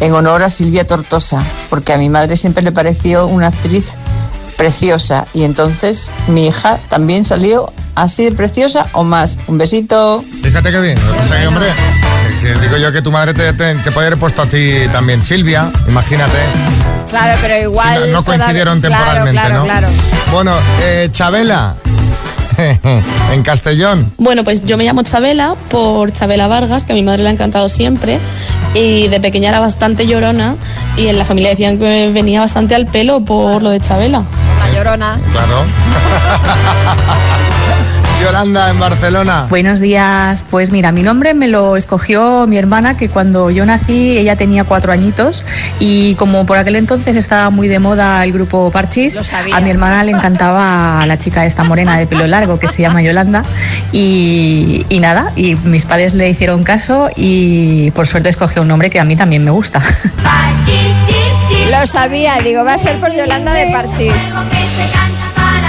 [0.00, 3.86] en honor a Silvia Tortosa, porque a mi madre siempre le pareció una actriz
[4.56, 9.38] preciosa y entonces mi hija también salió así de preciosa o más.
[9.46, 10.22] Un besito.
[10.42, 10.98] Fíjate qué bien.
[11.06, 11.66] Lo que pasa que, hombre,
[12.40, 14.72] que, que digo yo que tu madre te, te, te puede haber puesto a ti
[14.92, 16.38] también, Silvia, imagínate.
[17.10, 17.94] Claro, pero igual.
[17.98, 19.64] Sí, no, no coincidieron toda- claro, temporalmente, claro, ¿no?
[19.64, 19.88] Claro,
[20.32, 21.74] Bueno, eh, Chabela,
[23.32, 24.12] en Castellón.
[24.18, 27.32] Bueno, pues yo me llamo Chabela por Chabela Vargas, que a mi madre le ha
[27.32, 28.18] encantado siempre.
[28.74, 30.56] Y de pequeña era bastante llorona
[30.96, 34.22] y en la familia decían que me venía bastante al pelo por lo de Chabela.
[34.60, 35.18] La llorona.
[35.32, 35.64] Claro.
[38.26, 39.46] Yolanda, en Barcelona.
[39.48, 40.42] Buenos días.
[40.50, 44.64] Pues mira, mi nombre me lo escogió mi hermana, que cuando yo nací ella tenía
[44.64, 45.44] cuatro añitos
[45.78, 50.02] y como por aquel entonces estaba muy de moda el grupo Parchís, a mi hermana
[50.02, 53.44] le encantaba la chica esta morena de pelo largo que se llama Yolanda
[53.92, 58.90] y, y nada, y mis padres le hicieron caso y por suerte escogió un nombre
[58.90, 59.80] que a mí también me gusta.
[61.70, 64.34] Lo sabía, digo, va a ser por Yolanda de Parchís.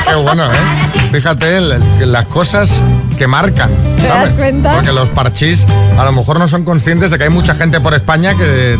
[0.09, 1.09] Qué bueno, ¿eh?
[1.11, 2.81] Fíjate el- el- las cosas
[3.17, 3.69] que marcan.
[3.99, 4.73] ¿Te das cuenta?
[4.75, 5.65] Porque los parchís
[5.97, 8.77] a lo mejor no son conscientes de que hay mucha gente por España que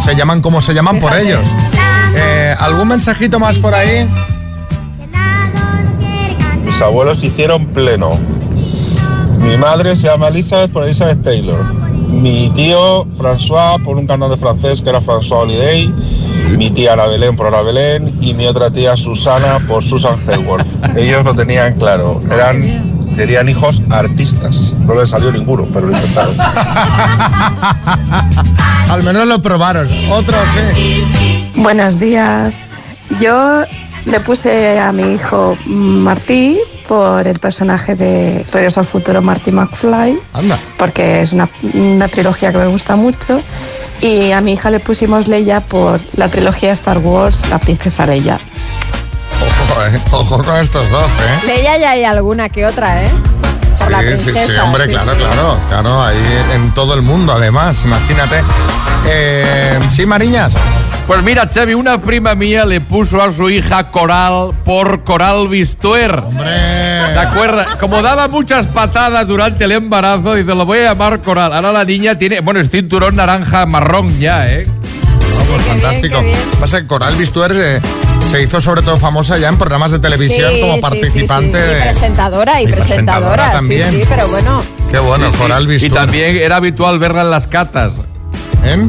[0.00, 1.46] se llaman como se llaman por ellos.
[2.16, 4.08] Eh, ¿Algún mensajito más por ahí?
[6.64, 8.18] Mis abuelos hicieron pleno.
[9.40, 11.64] Mi madre se llama Elizabeth por Elizabeth Taylor.
[12.08, 15.92] Mi tío François por un cantante francés que era François Holiday.
[16.56, 18.16] Mi tía Ana Belén por Ana Belén.
[18.20, 20.66] Y mi otra tía Susana por Susan Hayward.
[20.96, 22.22] Ellos lo tenían claro.
[22.30, 24.74] Eran, querían hijos artistas.
[24.80, 26.36] No les salió ninguno, pero lo intentaron.
[28.88, 29.88] Al menos lo probaron.
[30.10, 30.40] Otros
[30.74, 31.04] sí.
[31.56, 32.58] Buenos días.
[33.20, 33.64] Yo
[34.10, 40.18] le puse a mi hijo Martí por el personaje de Regreso al Futuro Marty McFly,
[40.32, 40.58] Anda.
[40.78, 43.40] porque es una, una trilogía que me gusta mucho.
[44.00, 48.38] Y a mi hija le pusimos Leia por la trilogía Star Wars, La Princesa Leia.
[49.40, 50.00] Ojo, eh.
[50.12, 51.46] Ojo con estos dos, ¿eh?
[51.46, 53.10] Leia ya hay alguna que otra, ¿eh?
[53.88, 55.18] Por la Sí, sí, hombre, sí, claro, sí.
[55.18, 58.42] claro, claro, ahí en todo el mundo, además, imagínate.
[59.06, 60.56] Eh, sí, Mariñas.
[61.06, 66.18] Pues mira, Xavi, una prima mía le puso a su hija Coral por Coral Bistuer.
[66.18, 66.50] ¡Hombre!
[66.50, 67.64] ¿De acuerdo?
[67.80, 71.54] Como daba muchas patadas durante el embarazo, dice, lo voy a llamar Coral.
[71.54, 74.64] Ahora la niña tiene, bueno, es cinturón naranja marrón ya, ¿eh?
[75.38, 76.22] Vamos, fantástico.
[76.60, 77.80] Pasa que Coral Bistuer eh,
[78.28, 81.64] se hizo sobre todo famosa ya en programas de televisión Sí, como sí, participante sí,
[81.64, 81.70] sí.
[81.70, 81.80] Y de...
[81.82, 83.90] presentadora, y, Y presentadora, presentadora sí, también.
[83.90, 84.62] sí, pero bueno.
[84.90, 87.92] Qué bueno, Coral Y también era habitual verla en las catas.
[88.64, 88.86] ¿Eh?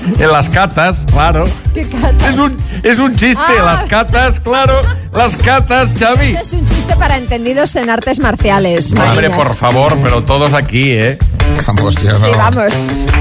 [0.18, 1.44] En las catas, claro.
[1.74, 2.32] ¿Qué catas?
[2.32, 3.64] Es un, es un chiste, Ah.
[3.64, 4.80] las catas, claro.
[5.12, 6.28] Las catas, Xavi.
[6.28, 8.92] Este es un chiste para entendidos en artes marciales.
[8.92, 9.36] Hombre, Mariñas.
[9.36, 11.18] por favor, pero todos aquí, ¿eh?
[11.66, 12.74] Vamos, yo Sí, no- vamos.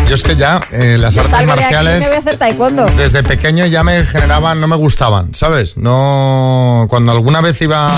[0.08, 2.20] Yo es que ya eh, las Yo artes salgo de aquí marciales me voy a
[2.20, 2.86] hacer taekwondo.
[2.98, 5.78] desde pequeño ya me generaban, no me gustaban, ¿sabes?
[5.78, 7.92] No, cuando alguna vez iba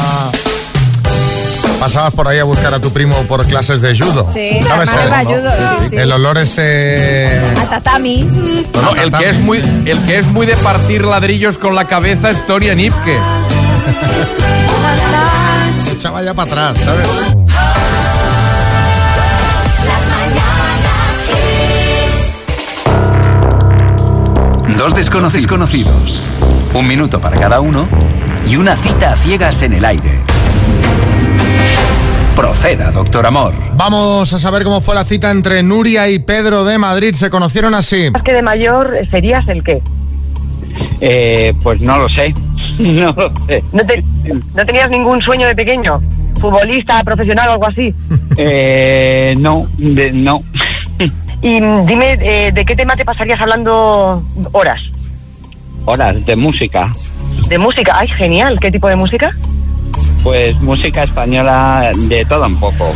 [1.81, 4.23] pasabas por ahí a buscar a tu primo por clases de judo.
[4.31, 4.91] Sí, ¿sabes?
[4.91, 4.97] sí,
[5.89, 5.97] sí.
[5.97, 8.21] El olor ese A tatami.
[8.75, 11.85] No, no, el que es muy, el que es muy de partir ladrillos con la
[11.85, 13.17] cabeza es Torian Ipke.
[15.83, 17.09] se echaba ya para atrás, ¿sabes?
[24.77, 26.21] Dos desconocidos conocidos,
[26.75, 27.87] un minuto para cada uno
[28.45, 30.19] y una cita a ciegas en el aire.
[32.35, 33.53] Proceda, doctor Amor.
[33.75, 37.13] Vamos a saber cómo fue la cita entre Nuria y Pedro de Madrid.
[37.13, 38.09] Se conocieron así.
[38.11, 39.81] Más que de mayor, ¿serías el qué?
[41.01, 42.33] Eh, pues no lo sé.
[42.79, 43.63] No lo sé.
[43.73, 44.03] ¿No, te-
[44.55, 46.01] no tenías ningún sueño de pequeño?
[46.39, 47.93] ¿Futbolista, profesional o algo así?
[48.37, 50.41] Eh, no, de- no.
[51.43, 54.79] Y dime, eh, ¿de qué tema te pasarías hablando horas?
[55.85, 56.91] Horas de música.
[57.47, 57.93] ¿De música?
[57.97, 58.59] ¡Ay, genial!
[58.59, 59.31] ¿Qué tipo de música?
[60.23, 62.91] Pues música española de todo un poco.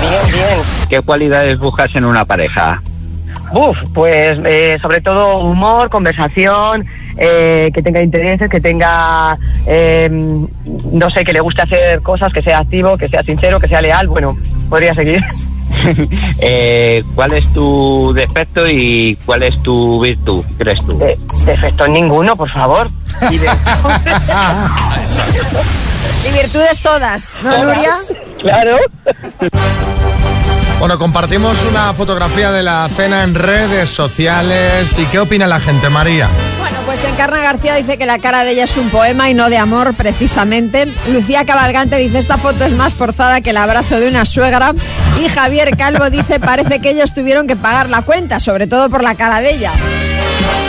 [0.00, 0.58] Bien, bien.
[0.88, 2.82] ¿Qué cualidades buscas en una pareja?
[3.52, 6.84] Uf, pues eh, sobre todo humor, conversación,
[7.16, 9.36] eh, que tenga intereses, que tenga,
[9.66, 10.08] eh,
[10.92, 13.82] no sé, que le guste hacer cosas, que sea activo, que sea sincero, que sea
[13.82, 14.06] leal.
[14.08, 14.36] Bueno,
[14.68, 15.22] podría seguir.
[16.42, 20.98] Eh, ¿Cuál es tu defecto y cuál es tu virtud, crees tú?
[20.98, 22.90] De- defecto ninguno, por favor.
[23.30, 23.46] Y de-
[26.28, 27.64] Y virtudes todas, ¿no, Todas.
[27.64, 27.94] Nuria?
[28.40, 28.76] Claro.
[30.78, 34.98] Bueno, compartimos una fotografía de la cena en redes sociales.
[34.98, 36.28] ¿Y qué opina la gente, María?
[36.58, 39.50] Bueno, pues Encarna García dice que la cara de ella es un poema y no
[39.50, 40.86] de amor, precisamente.
[41.12, 44.72] Lucía Cabalgante dice esta foto es más forzada que el abrazo de una suegra.
[45.22, 49.02] Y Javier Calvo dice parece que ellos tuvieron que pagar la cuenta, sobre todo por
[49.02, 49.72] la cara de ella.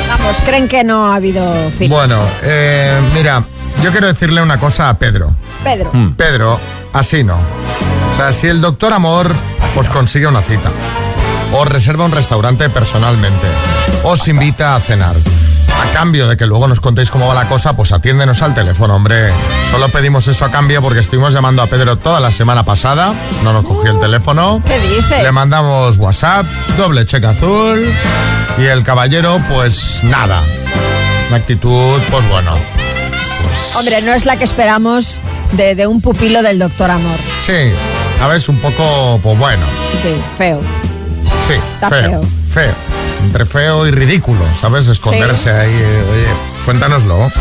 [0.10, 1.90] Vamos, creen que no ha habido fin.
[1.90, 3.46] Bueno, eh, mira,
[3.82, 5.36] yo quiero decirle una cosa a Pedro.
[5.64, 5.92] Pedro.
[6.16, 6.60] Pedro,
[6.94, 7.36] así no.
[7.36, 9.34] O sea, si el doctor Amor
[9.76, 10.70] os consigue una cita,
[11.54, 13.48] os reserva un restaurante personalmente,
[14.04, 17.76] os invita a cenar, a cambio de que luego nos contéis cómo va la cosa,
[17.76, 19.32] pues atiéndenos al teléfono, hombre.
[19.72, 23.14] Solo pedimos eso a cambio porque estuvimos llamando a Pedro toda la semana pasada,
[23.44, 24.62] no nos cogió el teléfono.
[24.66, 25.24] ¿Qué dices?
[25.24, 26.46] Le mandamos WhatsApp,
[26.78, 27.84] doble cheque azul
[28.58, 30.44] y el caballero, pues nada.
[31.32, 32.56] La actitud, pues bueno.
[33.78, 35.20] Hombre, no es la que esperamos
[35.54, 37.18] de, de un pupilo del doctor Amor.
[37.46, 37.72] Sí,
[38.22, 39.66] a ver, es un poco, pues bueno.
[40.02, 40.60] Sí, feo.
[41.48, 42.22] Sí, Está feo, feo.
[42.54, 42.74] feo.
[43.24, 44.88] Entre feo y ridículo, ¿sabes?
[44.88, 45.72] Esconderse ahí.
[45.74, 46.28] eh, oye,
[46.66, 47.32] cuéntanoslo.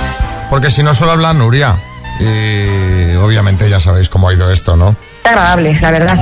[0.51, 1.77] Porque si no solo habla Nuria.
[2.21, 4.95] Y obviamente ya sabéis cómo ha ido esto, ¿no?
[5.25, 6.19] agradable, la verdad.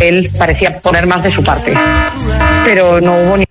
[0.00, 1.74] Él parecía poner más de su parte,
[2.64, 3.44] pero no hubo ni...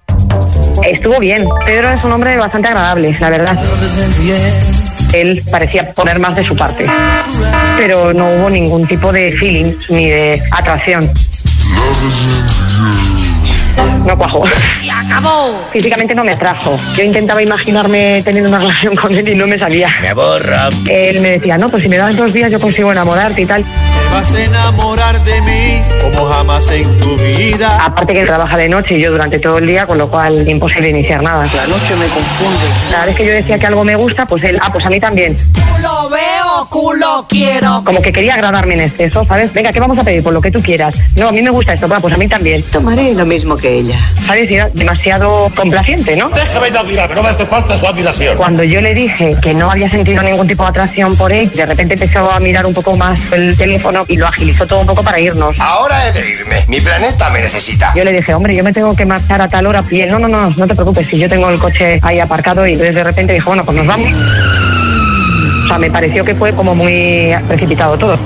[0.86, 1.48] Estuvo bien.
[1.66, 3.58] Pedro es un hombre bastante agradable, la verdad.
[5.14, 6.86] Él parecía poner más de su parte,
[7.78, 11.10] pero no hubo ningún tipo de feeling ni de atracción.
[14.06, 14.44] No cuajó.
[14.82, 15.66] ¡Se acabó!
[15.72, 16.80] Físicamente no me atrajo.
[16.96, 19.90] Yo intentaba imaginarme teniendo una relación con él y no me salía.
[20.02, 20.70] Me borra.
[20.88, 23.64] Él me decía, no, pues si me das dos días yo consigo enamorarte y tal.
[23.64, 27.84] Te vas a enamorar de mí como jamás en tu vida.
[27.84, 30.48] Aparte que él trabaja de noche y yo durante todo el día, con lo cual
[30.48, 31.46] imposible iniciar nada.
[31.56, 32.66] La noche me confunde.
[32.92, 35.00] Cada vez que yo decía que algo me gusta, pues él, ah, pues a mí
[35.00, 35.36] también.
[35.54, 37.84] Culo veo, culo quiero.
[37.84, 39.54] Como que quería agradarme en exceso, ¿sabes?
[39.54, 40.24] Venga, ¿qué vamos a pedir?
[40.24, 40.96] Por lo que tú quieras.
[41.16, 42.64] No, a mí me gusta esto, va, pues a mí también.
[42.64, 43.98] Tomaré lo mismo que ella.
[44.26, 44.50] ¿Sabes?
[44.50, 46.30] Y era demasiado complaciente, ¿no?
[46.30, 48.38] Déjame de admirar, que no me hace falta su admiración.
[48.38, 51.66] Cuando yo le dije que no había sentido ningún tipo de atracción por él, de
[51.66, 55.04] repente empezó a mirar un poco más el teléfono y lo agilizó todo un poco
[55.04, 55.60] para irnos.
[55.60, 56.66] Ahora he de irme.
[56.68, 57.94] Mi planeta me necesita.
[57.96, 59.84] Yo le dije, hombre, yo me tengo que marchar a tal hora.
[59.90, 62.66] Y él, no, no, no, no te preocupes, si yo tengo el coche ahí aparcado
[62.66, 64.12] y de repente dijo, bueno, pues nos vamos.
[65.66, 68.20] O sea, me pareció que fue como muy precipitado todo.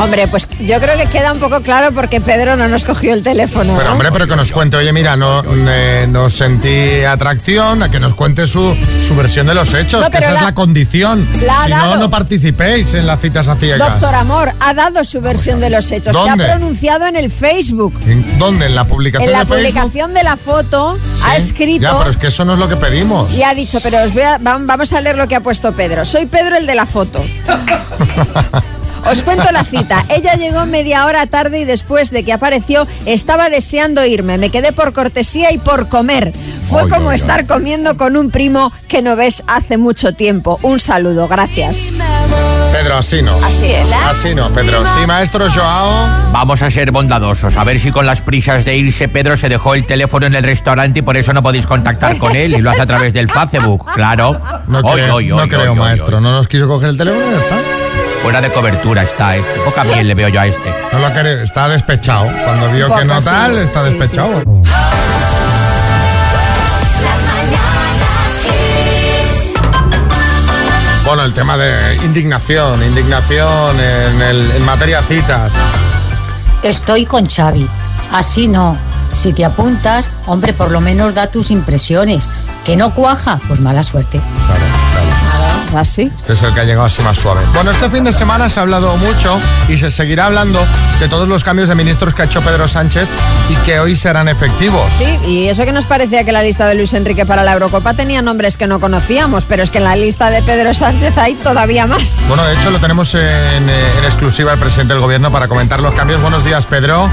[0.00, 3.22] Hombre, pues yo creo que queda un poco claro porque Pedro no nos cogió el
[3.24, 3.74] teléfono.
[3.76, 3.92] Pero ¿no?
[3.92, 8.14] hombre, pero que nos cuente, oye, mira, no, eh, no sentí atracción, a que nos
[8.14, 11.26] cuente su, su versión de los hechos, No, que esa es la- condición.
[11.44, 11.96] la si no, dado.
[11.96, 13.90] no participéis en las citas a ciegas.
[13.90, 16.12] Doctor Amor ha dado su versión de los hechos.
[16.12, 16.44] ¿Dónde?
[16.44, 17.94] Se ha pronunciado en el Facebook.
[18.06, 18.66] ¿En- ¿Dónde?
[18.66, 19.72] ¿En la publicación En la de Facebook?
[19.72, 22.76] publicación de la foto ha escrito Ya, pero es que eso no es lo que
[22.76, 23.32] pedimos.
[23.32, 25.72] y ha dicho, pero os voy a- vam- vamos a leer lo que ha puesto
[25.72, 26.04] Pedro.
[26.04, 27.24] Soy Pedro el de la foto.
[29.10, 30.04] Os cuento la cita.
[30.14, 34.38] Ella llegó media hora tarde y después de que apareció estaba deseando irme.
[34.38, 36.32] Me quedé por cortesía y por comer.
[36.68, 40.58] Fue como estar comiendo con un primo que no ves hace mucho tiempo.
[40.62, 41.92] Un saludo, gracias.
[42.72, 43.34] Pedro, así no.
[43.42, 43.86] Así es.
[44.06, 44.84] Así no, Pedro.
[44.94, 45.90] Sí, maestro Joao.
[46.32, 49.74] Vamos a ser bondadosos, a ver si con las prisas de irse Pedro se dejó
[49.74, 52.70] el teléfono en el restaurante y por eso no podéis contactar con él y lo
[52.70, 54.38] hace a través del Facebook, claro.
[54.68, 56.18] No Oy, creo, oy, no oy, creo oy, oy, maestro.
[56.18, 56.22] oy.
[56.22, 57.62] No nos quiso coger el teléfono y ya está.
[58.28, 59.58] Fuera de cobertura está este.
[59.60, 60.70] Poca miel le veo yo a este.
[60.92, 62.26] No lo quiere, está despechado.
[62.44, 63.24] Cuando vio que no sí.
[63.24, 64.42] tal, está Sí, sí, despechado.
[71.04, 75.52] Bueno, el tema de indignación, indignación en, el- en materia citas.
[76.62, 77.66] Estoy con Xavi.
[78.12, 78.76] Así no.
[79.12, 82.28] Si te apuntas, hombre, por lo menos da tus impresiones.
[82.66, 84.20] Que no cuaja, pues mala suerte.
[85.74, 86.10] Así.
[86.16, 87.42] Este es el que ha llegado así más suave.
[87.54, 90.64] Bueno, este fin de semana se ha hablado mucho y se seguirá hablando
[91.00, 93.08] de todos los cambios de ministros que ha hecho Pedro Sánchez
[93.48, 94.90] y que hoy serán efectivos.
[94.96, 97.94] Sí, y eso que nos parecía que la lista de Luis Enrique para la Eurocopa
[97.94, 101.34] tenía nombres que no conocíamos, pero es que en la lista de Pedro Sánchez hay
[101.34, 102.22] todavía más.
[102.28, 105.80] Bueno, de hecho lo tenemos en, eh, en exclusiva el presidente del gobierno para comentar
[105.80, 106.20] los cambios.
[106.20, 107.10] Buenos días, Pedro.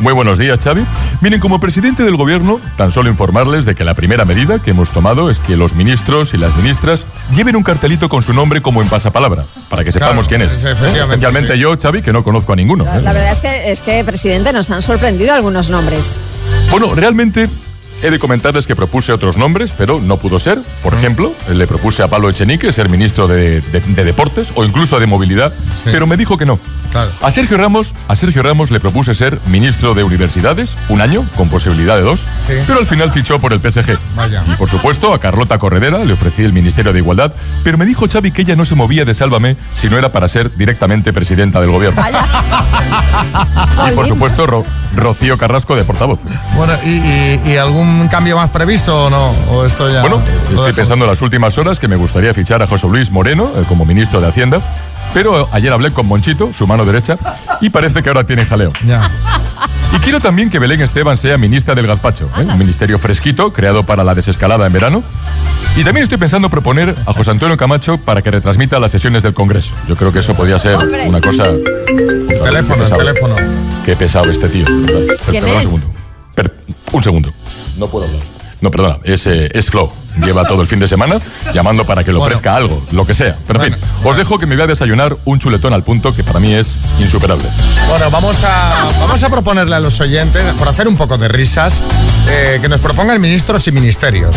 [0.00, 0.82] Muy buenos días, Xavi.
[1.20, 4.88] Miren, como presidente del gobierno, tan solo informarles de que la primera medida que hemos
[4.90, 7.04] tomado es que los ministros y las ministras
[7.36, 10.64] lleven un cartelito con su nombre como en pasapalabra, para que sepamos Claro, quién es.
[10.64, 11.58] efectivamente, Especialmente sí.
[11.58, 12.84] yo, Xavi, que no conozco a ninguno.
[12.84, 13.02] ¿eh?
[13.02, 16.16] La verdad es que, es que, presidente, nos han sorprendido algunos nombres.
[16.70, 17.50] Bueno, realmente
[18.02, 20.58] he de comentarles que propuse otros nombres, pero no pudo ser.
[20.82, 24.98] Por ejemplo, le propuse a Pablo Echenique ser ministro de, de- de Deportes o incluso
[25.00, 25.52] de Movilidad,
[25.84, 26.58] pero me dijo que no.
[27.22, 31.48] A Sergio Ramos, a Sergio Ramos le propuse ser ministro de Universidades, un año, con
[31.48, 32.54] posibilidad de dos, Sí.
[32.66, 33.96] pero al final fichó por el PSG.
[34.16, 34.42] Vaya.
[34.52, 37.32] Y por supuesto, a Carlota Corredera le ofrecí el Ministerio de Igualdad,
[37.62, 40.26] pero me dijo Xavi que ella no se movía de Sálvame si no era para
[40.28, 42.02] ser directamente presidenta del gobierno.
[43.88, 44.64] Y por supuesto, Ro-
[44.96, 46.18] Rocío Carrasco de portavoz.
[46.56, 49.30] Bueno, ¿y, y- y algún cambio más previsto o no?
[49.50, 52.66] ¿O esto ya Bueno, estoy pensando en las últimas horas que me gustaría fichar a
[52.66, 54.60] José Luis Moreno eh, como ministro de Hacienda,
[55.14, 57.16] pero ayer hablé con Monchito, su mano derecha,
[57.60, 58.72] y parece que ahora tiene jaleo.
[58.86, 59.02] Ya.
[59.92, 62.42] Y quiero también que Belén Esteban sea ministra del Gazpacho, ¿eh?
[62.48, 65.02] un ministerio fresquito creado para la desescalada en verano.
[65.76, 69.34] Y también estoy pensando proponer a José Antonio Camacho para que retransmita las sesiones del
[69.34, 69.74] Congreso.
[69.88, 71.08] Yo creo que eso podría ser Hombre.
[71.08, 71.44] una cosa...
[71.44, 72.98] Teléfono, Qué pesado.
[72.98, 73.36] teléfono.
[73.84, 74.64] Qué pesado este tío.
[74.68, 75.14] verdad.
[75.28, 75.54] ¿Quién es?
[75.66, 75.86] Un segundo.
[76.34, 76.54] Per-
[76.92, 77.32] un segundo.
[77.76, 78.20] No puedo hablar.
[78.60, 79.90] No, perdona, es, eh, es Flo.
[80.22, 81.18] Lleva todo el fin de semana
[81.54, 82.34] llamando para que le Bueno.
[82.34, 83.38] ofrezca algo, lo que sea.
[83.46, 86.22] Pero en fin, os dejo que me voy a desayunar un chuletón al punto que
[86.24, 87.44] para mí es insuperable.
[87.88, 91.80] Bueno, vamos a, vamos a proponerle a los oyentes, por hacer un poco de risas,
[92.28, 94.36] eh, que nos propongan ministros y ministerios.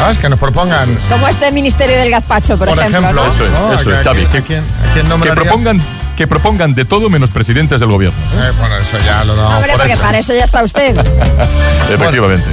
[0.00, 0.18] ¿Sabes?
[0.18, 3.22] Que nos propongan, Como este Ministerio del Gazpacho, por, por ejemplo, ¿no?
[3.32, 3.72] Eso es, ¿no?
[3.74, 4.26] eso es, ¿A Xavi.
[4.26, 5.44] quién- a quién- a quién Que nombrarías?
[5.46, 5.80] propongan,
[6.20, 8.18] que propongan de todo menos presidentes del gobierno.
[8.34, 10.02] Eh, bueno, eso ya lo damos Hombre, por porque hecho.
[10.02, 10.94] para eso ya está usted.
[11.90, 12.44] Efectivamente.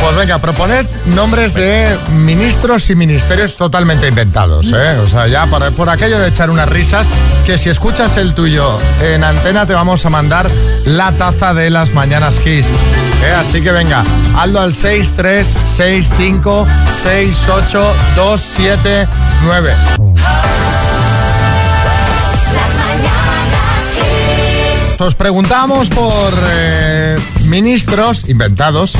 [0.00, 4.98] Pues venga, proponed nombres de ministros y ministerios totalmente inventados, ¿eh?
[5.02, 7.08] O sea, ya por, por aquello de echar unas risas,
[7.44, 10.48] que si escuchas el tuyo en antena te vamos a mandar
[10.84, 12.68] la taza de las mañanas Kiss.
[13.24, 13.34] ¿eh?
[13.36, 14.04] Así que venga,
[14.36, 14.72] hazlo al
[24.96, 25.06] 636568279.
[25.06, 28.94] Os preguntamos por eh, ministros inventados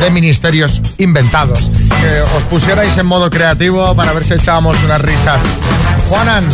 [0.00, 1.70] de ministerios inventados.
[2.00, 5.40] Que os pusierais en modo creativo para ver si echábamos unas risas.
[6.08, 6.44] Juanan,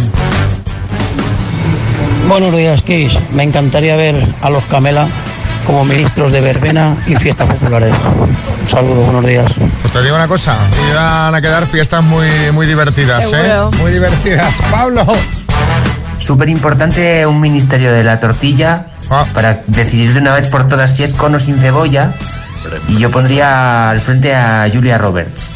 [2.28, 3.18] Buenos días, Kiss.
[3.32, 5.06] Me encantaría ver a los Camela
[5.66, 7.92] como ministros de verbena y fiestas populares.
[8.60, 9.52] Un saludo, buenos días.
[9.82, 10.56] pues te digo una cosa,
[10.90, 13.70] iban a quedar fiestas muy, muy divertidas, Seguro.
[13.72, 13.76] ¿eh?
[13.78, 14.54] Muy divertidas.
[14.70, 15.04] Pablo.
[16.22, 18.86] Súper importante un ministerio de la tortilla
[19.34, 22.12] para decidir de una vez por todas si es con o sin cebolla.
[22.88, 25.50] Y yo pondría al frente a Julia Roberts.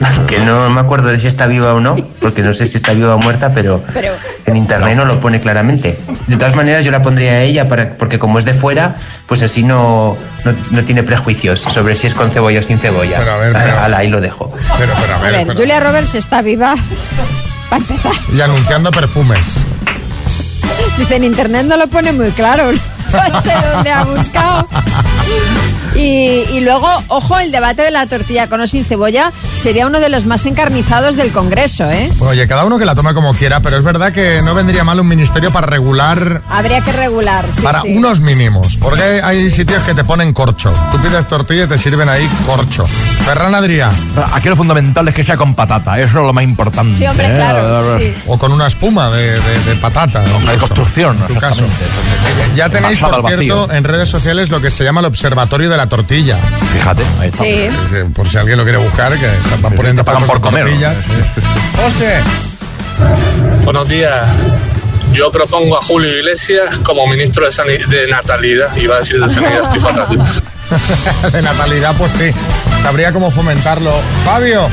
[0.26, 2.92] que no me acuerdo de si está viva o no, porque no sé si está
[2.92, 3.82] viva o muerta, pero,
[4.44, 5.98] en internet no lo pone claramente.
[6.26, 9.42] De todas maneras, yo la pondría a ella para, porque como es de fuera, pues
[9.42, 13.18] así no, no, no tiene prejuicios sobre si es con cebolla o sin cebolla.
[13.18, 14.52] Pero a ver, pero- Ala, ahí lo dejo.
[14.78, 16.74] Pero, pero, a A ver, ver, pero- Julia Roberts está viva.
[17.70, 18.12] Para empezar.
[18.36, 19.63] Y anunciando perfumes.
[20.98, 22.70] Dice, en internet no lo pone muy claro.
[23.32, 24.68] No sé dónde ha buscado.
[25.94, 30.00] Y, y luego, ojo, el debate de la tortilla con o sin cebolla sería uno
[30.00, 32.10] de los más encarnizados del Congreso, ¿eh?
[32.20, 34.98] Oye, cada uno que la tome como quiera, pero es verdad que no vendría mal
[35.00, 37.96] un ministerio para regular Habría que regular, sí, para sí.
[37.96, 40.72] unos mínimos, porque hay sitios que te ponen corcho.
[40.90, 42.86] Tú pides tortilla y te sirven ahí corcho.
[43.24, 43.90] Ferran Adrià.
[44.32, 46.94] Aquí lo fundamental es que sea con patata, eso es lo más importante.
[46.96, 47.34] Sí, hombre, ¿eh?
[47.34, 48.22] claro, sí, sí.
[48.26, 50.22] O con una espuma de, de- de patata.
[50.22, 51.64] De construcción, en tu caso.
[52.56, 55.83] Ya tenéis, por cierto, en redes sociales lo que se llama el Observatorio de la
[55.86, 56.36] Tortilla.
[56.72, 57.44] Fíjate, ahí está.
[57.44, 57.68] Sí.
[58.14, 60.64] Por si alguien lo quiere buscar, que se van poniendo te pagan por comer.
[60.64, 60.96] tortillas.
[61.82, 62.20] José.
[63.64, 64.26] Buenos días.
[65.12, 68.74] Yo propongo a Julio Iglesias como ministro de, Sani- de Natalidad.
[68.76, 70.18] Iba a decir de Sanidad, estoy fatal.
[71.32, 72.30] de natalidad, pues sí.
[72.82, 73.92] Sabría cómo fomentarlo.
[74.24, 74.68] Fabio.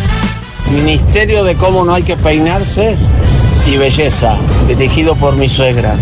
[0.71, 2.97] Ministerio de cómo no hay que peinarse
[3.67, 4.35] y belleza,
[4.67, 5.95] dirigido por mi suegra.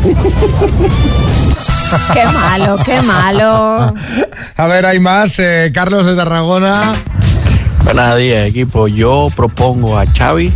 [2.13, 3.93] Qué malo, qué malo.
[4.55, 5.39] A ver, hay más.
[5.39, 6.93] Eh, Carlos de Tarragona.
[7.83, 8.87] Buenos días, equipo.
[8.87, 10.53] Yo propongo a Xavi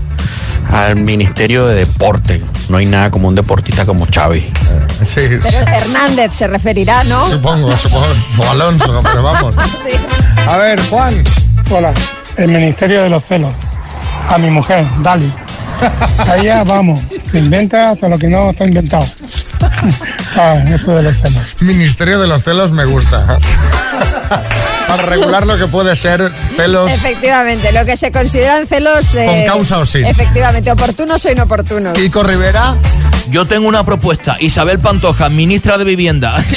[0.72, 2.44] al Ministerio de Deporte.
[2.70, 4.52] No hay nada como un deportista como Xavi.
[5.04, 7.28] Sí, Pero Hernández se referirá, ¿no?
[7.30, 8.06] supongo, supongo.
[8.38, 9.56] O Alonso, pero vamos.
[9.84, 9.98] Sí.
[10.48, 11.24] A ver, Juan.
[11.72, 11.94] Hola,
[12.38, 13.54] el Ministerio de los Celos.
[14.30, 15.32] A mi mujer, Dali.
[16.32, 19.06] Allá vamos, se inventa hasta lo que no está inventado.
[20.36, 21.44] Ah, esto de los celos.
[21.60, 23.38] Ministerio de los celos me gusta.
[24.88, 26.92] Para regular lo que puede ser celos.
[26.92, 29.14] Efectivamente, lo que se consideran celos...
[29.14, 30.06] eh, Con causa o sin.
[30.06, 31.94] Efectivamente, oportunos o inoportunos.
[31.94, 32.76] Kiko Rivera.
[33.30, 34.38] Yo tengo una propuesta.
[34.40, 36.44] Isabel Pantoja, ministra de Vivienda.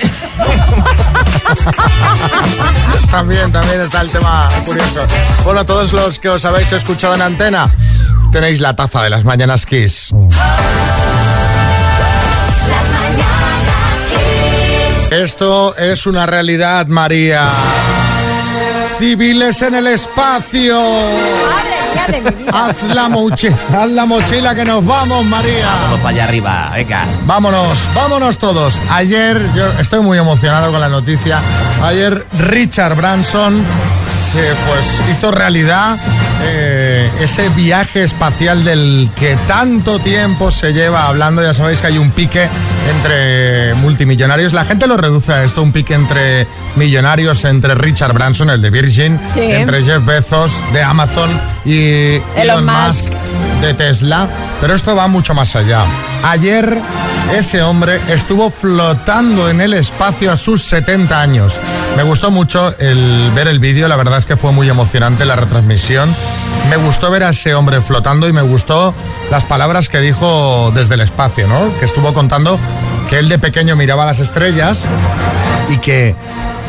[3.11, 5.07] También, también está el tema curioso.
[5.45, 7.71] Bueno, todos los que os habéis escuchado en antena,
[8.33, 10.11] tenéis la taza de las mañanas Kiss.
[15.11, 17.49] Esto es una realidad, María.
[18.99, 20.81] Civiles en el espacio.
[22.53, 25.67] Haz la, mochi- haz la mochila que nos vamos, María.
[25.85, 27.05] Vamos para allá arriba, venga.
[27.27, 28.79] Vámonos, vámonos todos.
[28.91, 31.41] Ayer, yo estoy muy emocionado con la noticia.
[31.83, 33.63] Ayer Richard Branson
[34.33, 35.97] se pues hizo realidad
[36.45, 41.43] eh, ese viaje espacial del que tanto tiempo se lleva hablando.
[41.43, 42.49] Ya sabéis que hay un pique
[42.91, 44.53] entre multimillonarios.
[44.53, 48.71] La gente lo reduce a esto, un pique entre millonarios, entre Richard Branson, el de
[48.71, 49.41] Virgin, Sí.
[49.41, 51.31] entre Jeff Bezos de Amazon
[51.67, 53.13] y Elon Musk.
[53.61, 54.29] de Tesla,
[54.61, 55.85] pero esto va mucho más allá.
[56.23, 56.81] Ayer
[57.35, 61.61] ese hombre estuvo flotando en el espacio a sus 70 años.
[61.97, 65.35] Me gustó mucho el ver el vídeo, la verdad es que fue muy emocionante la
[65.35, 66.09] retransmisión.
[66.71, 68.95] Me gustó ver a ese hombre flotando y me gustó
[69.31, 71.77] las palabras que dijo desde el espacio, ¿no?
[71.79, 72.59] Que estuvo contando
[73.11, 74.85] que él de pequeño miraba las estrellas
[75.69, 76.15] y que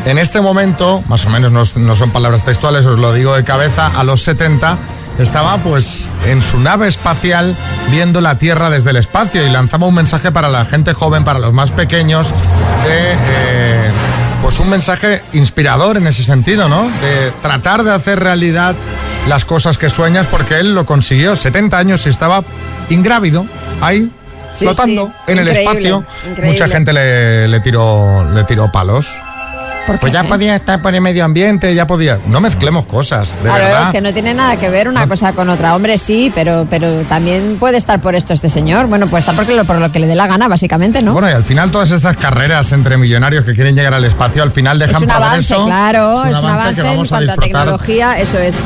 [0.06, 3.44] en este momento, más o menos no, no son palabras textuales, os lo digo de
[3.44, 4.78] cabeza, a los 70
[5.18, 7.56] estaba pues en su nave espacial
[7.90, 11.40] viendo la Tierra desde el espacio y lanzaba un mensaje para la gente joven, para
[11.40, 12.30] los más pequeños,
[12.84, 13.90] de eh,
[14.42, 16.82] pues un mensaje inspirador en ese sentido, ¿no?
[16.84, 18.76] De tratar de hacer realidad
[19.28, 22.44] las cosas que sueñas porque él lo consiguió, 70 años y estaba
[22.88, 23.44] ingrávido,
[23.80, 24.10] ahí
[24.54, 26.04] Sí, flotando sí, en el espacio.
[26.28, 26.52] increíble.
[26.52, 29.08] Mucha gente le, le tiró le tiró palos.
[29.88, 32.18] ¿Por Pues ya podía estar por el medio ambiente, ya podía.
[32.26, 33.82] No mezclemos cosas, de Claro, verdad.
[33.84, 35.74] es que no tiene nada que ver una cosa con otra.
[35.74, 38.86] Hombre, sí, pero, pero también puede estar por esto este señor.
[38.86, 41.14] Bueno, puede estar porque lo- por lo que le dé la gana, básicamente, ¿no?
[41.14, 44.50] Bueno, y al final todas estas carreras entre millonarios que quieren llegar al espacio, al
[44.52, 45.64] final es dejan un para ver avance, eso.
[45.66, 47.44] claro, es un avance, que en vamos a cuanto a, disfrutar.
[47.64, 48.56] tecnología, eso es.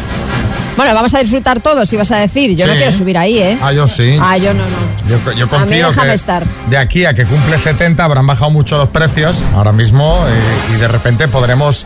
[0.76, 2.56] Bueno, vamos a disfrutar todos, ibas a decir.
[2.56, 2.78] Yo no Sí.
[2.78, 3.58] quiero subir ahí, ¿eh?
[3.62, 4.16] Ah, yo sí.
[4.20, 4.70] Ah, yo no, no.
[5.08, 6.44] Yo, yo A mí confío que estar.
[6.68, 10.80] de aquí a que cumple 70 habrán bajado mucho los precios ahora mismo eh, y
[10.80, 11.84] de repente podremos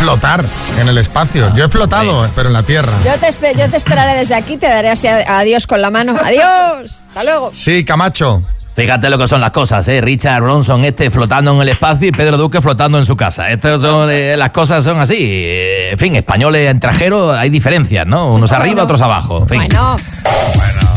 [0.00, 0.44] flotar
[0.80, 1.54] en el espacio.
[1.54, 2.90] Yo he flotado, pero en la Tierra.
[3.04, 6.14] Yo te, yo te esperaré desde aquí, te daré así adiós con la mano.
[6.22, 7.50] Adiós, hasta luego.
[7.54, 8.42] Sí, Camacho.
[8.74, 10.00] Fíjate lo que son las cosas, ¿eh?
[10.00, 13.50] Richard Bronson este flotando en el espacio y Pedro Duque flotando en su casa.
[13.50, 15.14] Estas son, eh, las cosas son así.
[15.18, 18.32] Eh, En fin, españoles en trajero hay diferencias, ¿no?
[18.32, 19.40] Unos arriba, otros abajo.
[19.42, 19.58] En fin.
[19.68, 19.96] Bueno,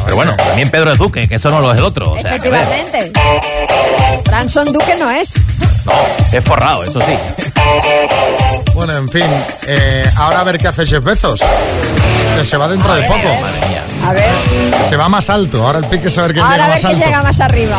[0.05, 2.11] Pero bueno, también Pedro Duque, que eso no lo es el otro.
[2.13, 3.11] O sea, efectivamente.
[4.25, 5.33] Branson Duque no es.
[5.85, 5.91] No,
[6.31, 7.13] es forrado, eso sí.
[8.73, 9.25] Bueno, en fin,
[9.67, 11.41] eh, ahora a ver qué hace Jeff Bezos.
[12.37, 13.27] que se va dentro de poco.
[14.05, 14.29] A ver.
[14.89, 15.65] Se va más alto.
[15.65, 17.05] Ahora el pique es a ver quién Ahora llega a ver más quién alto.
[17.07, 17.77] llega más arriba.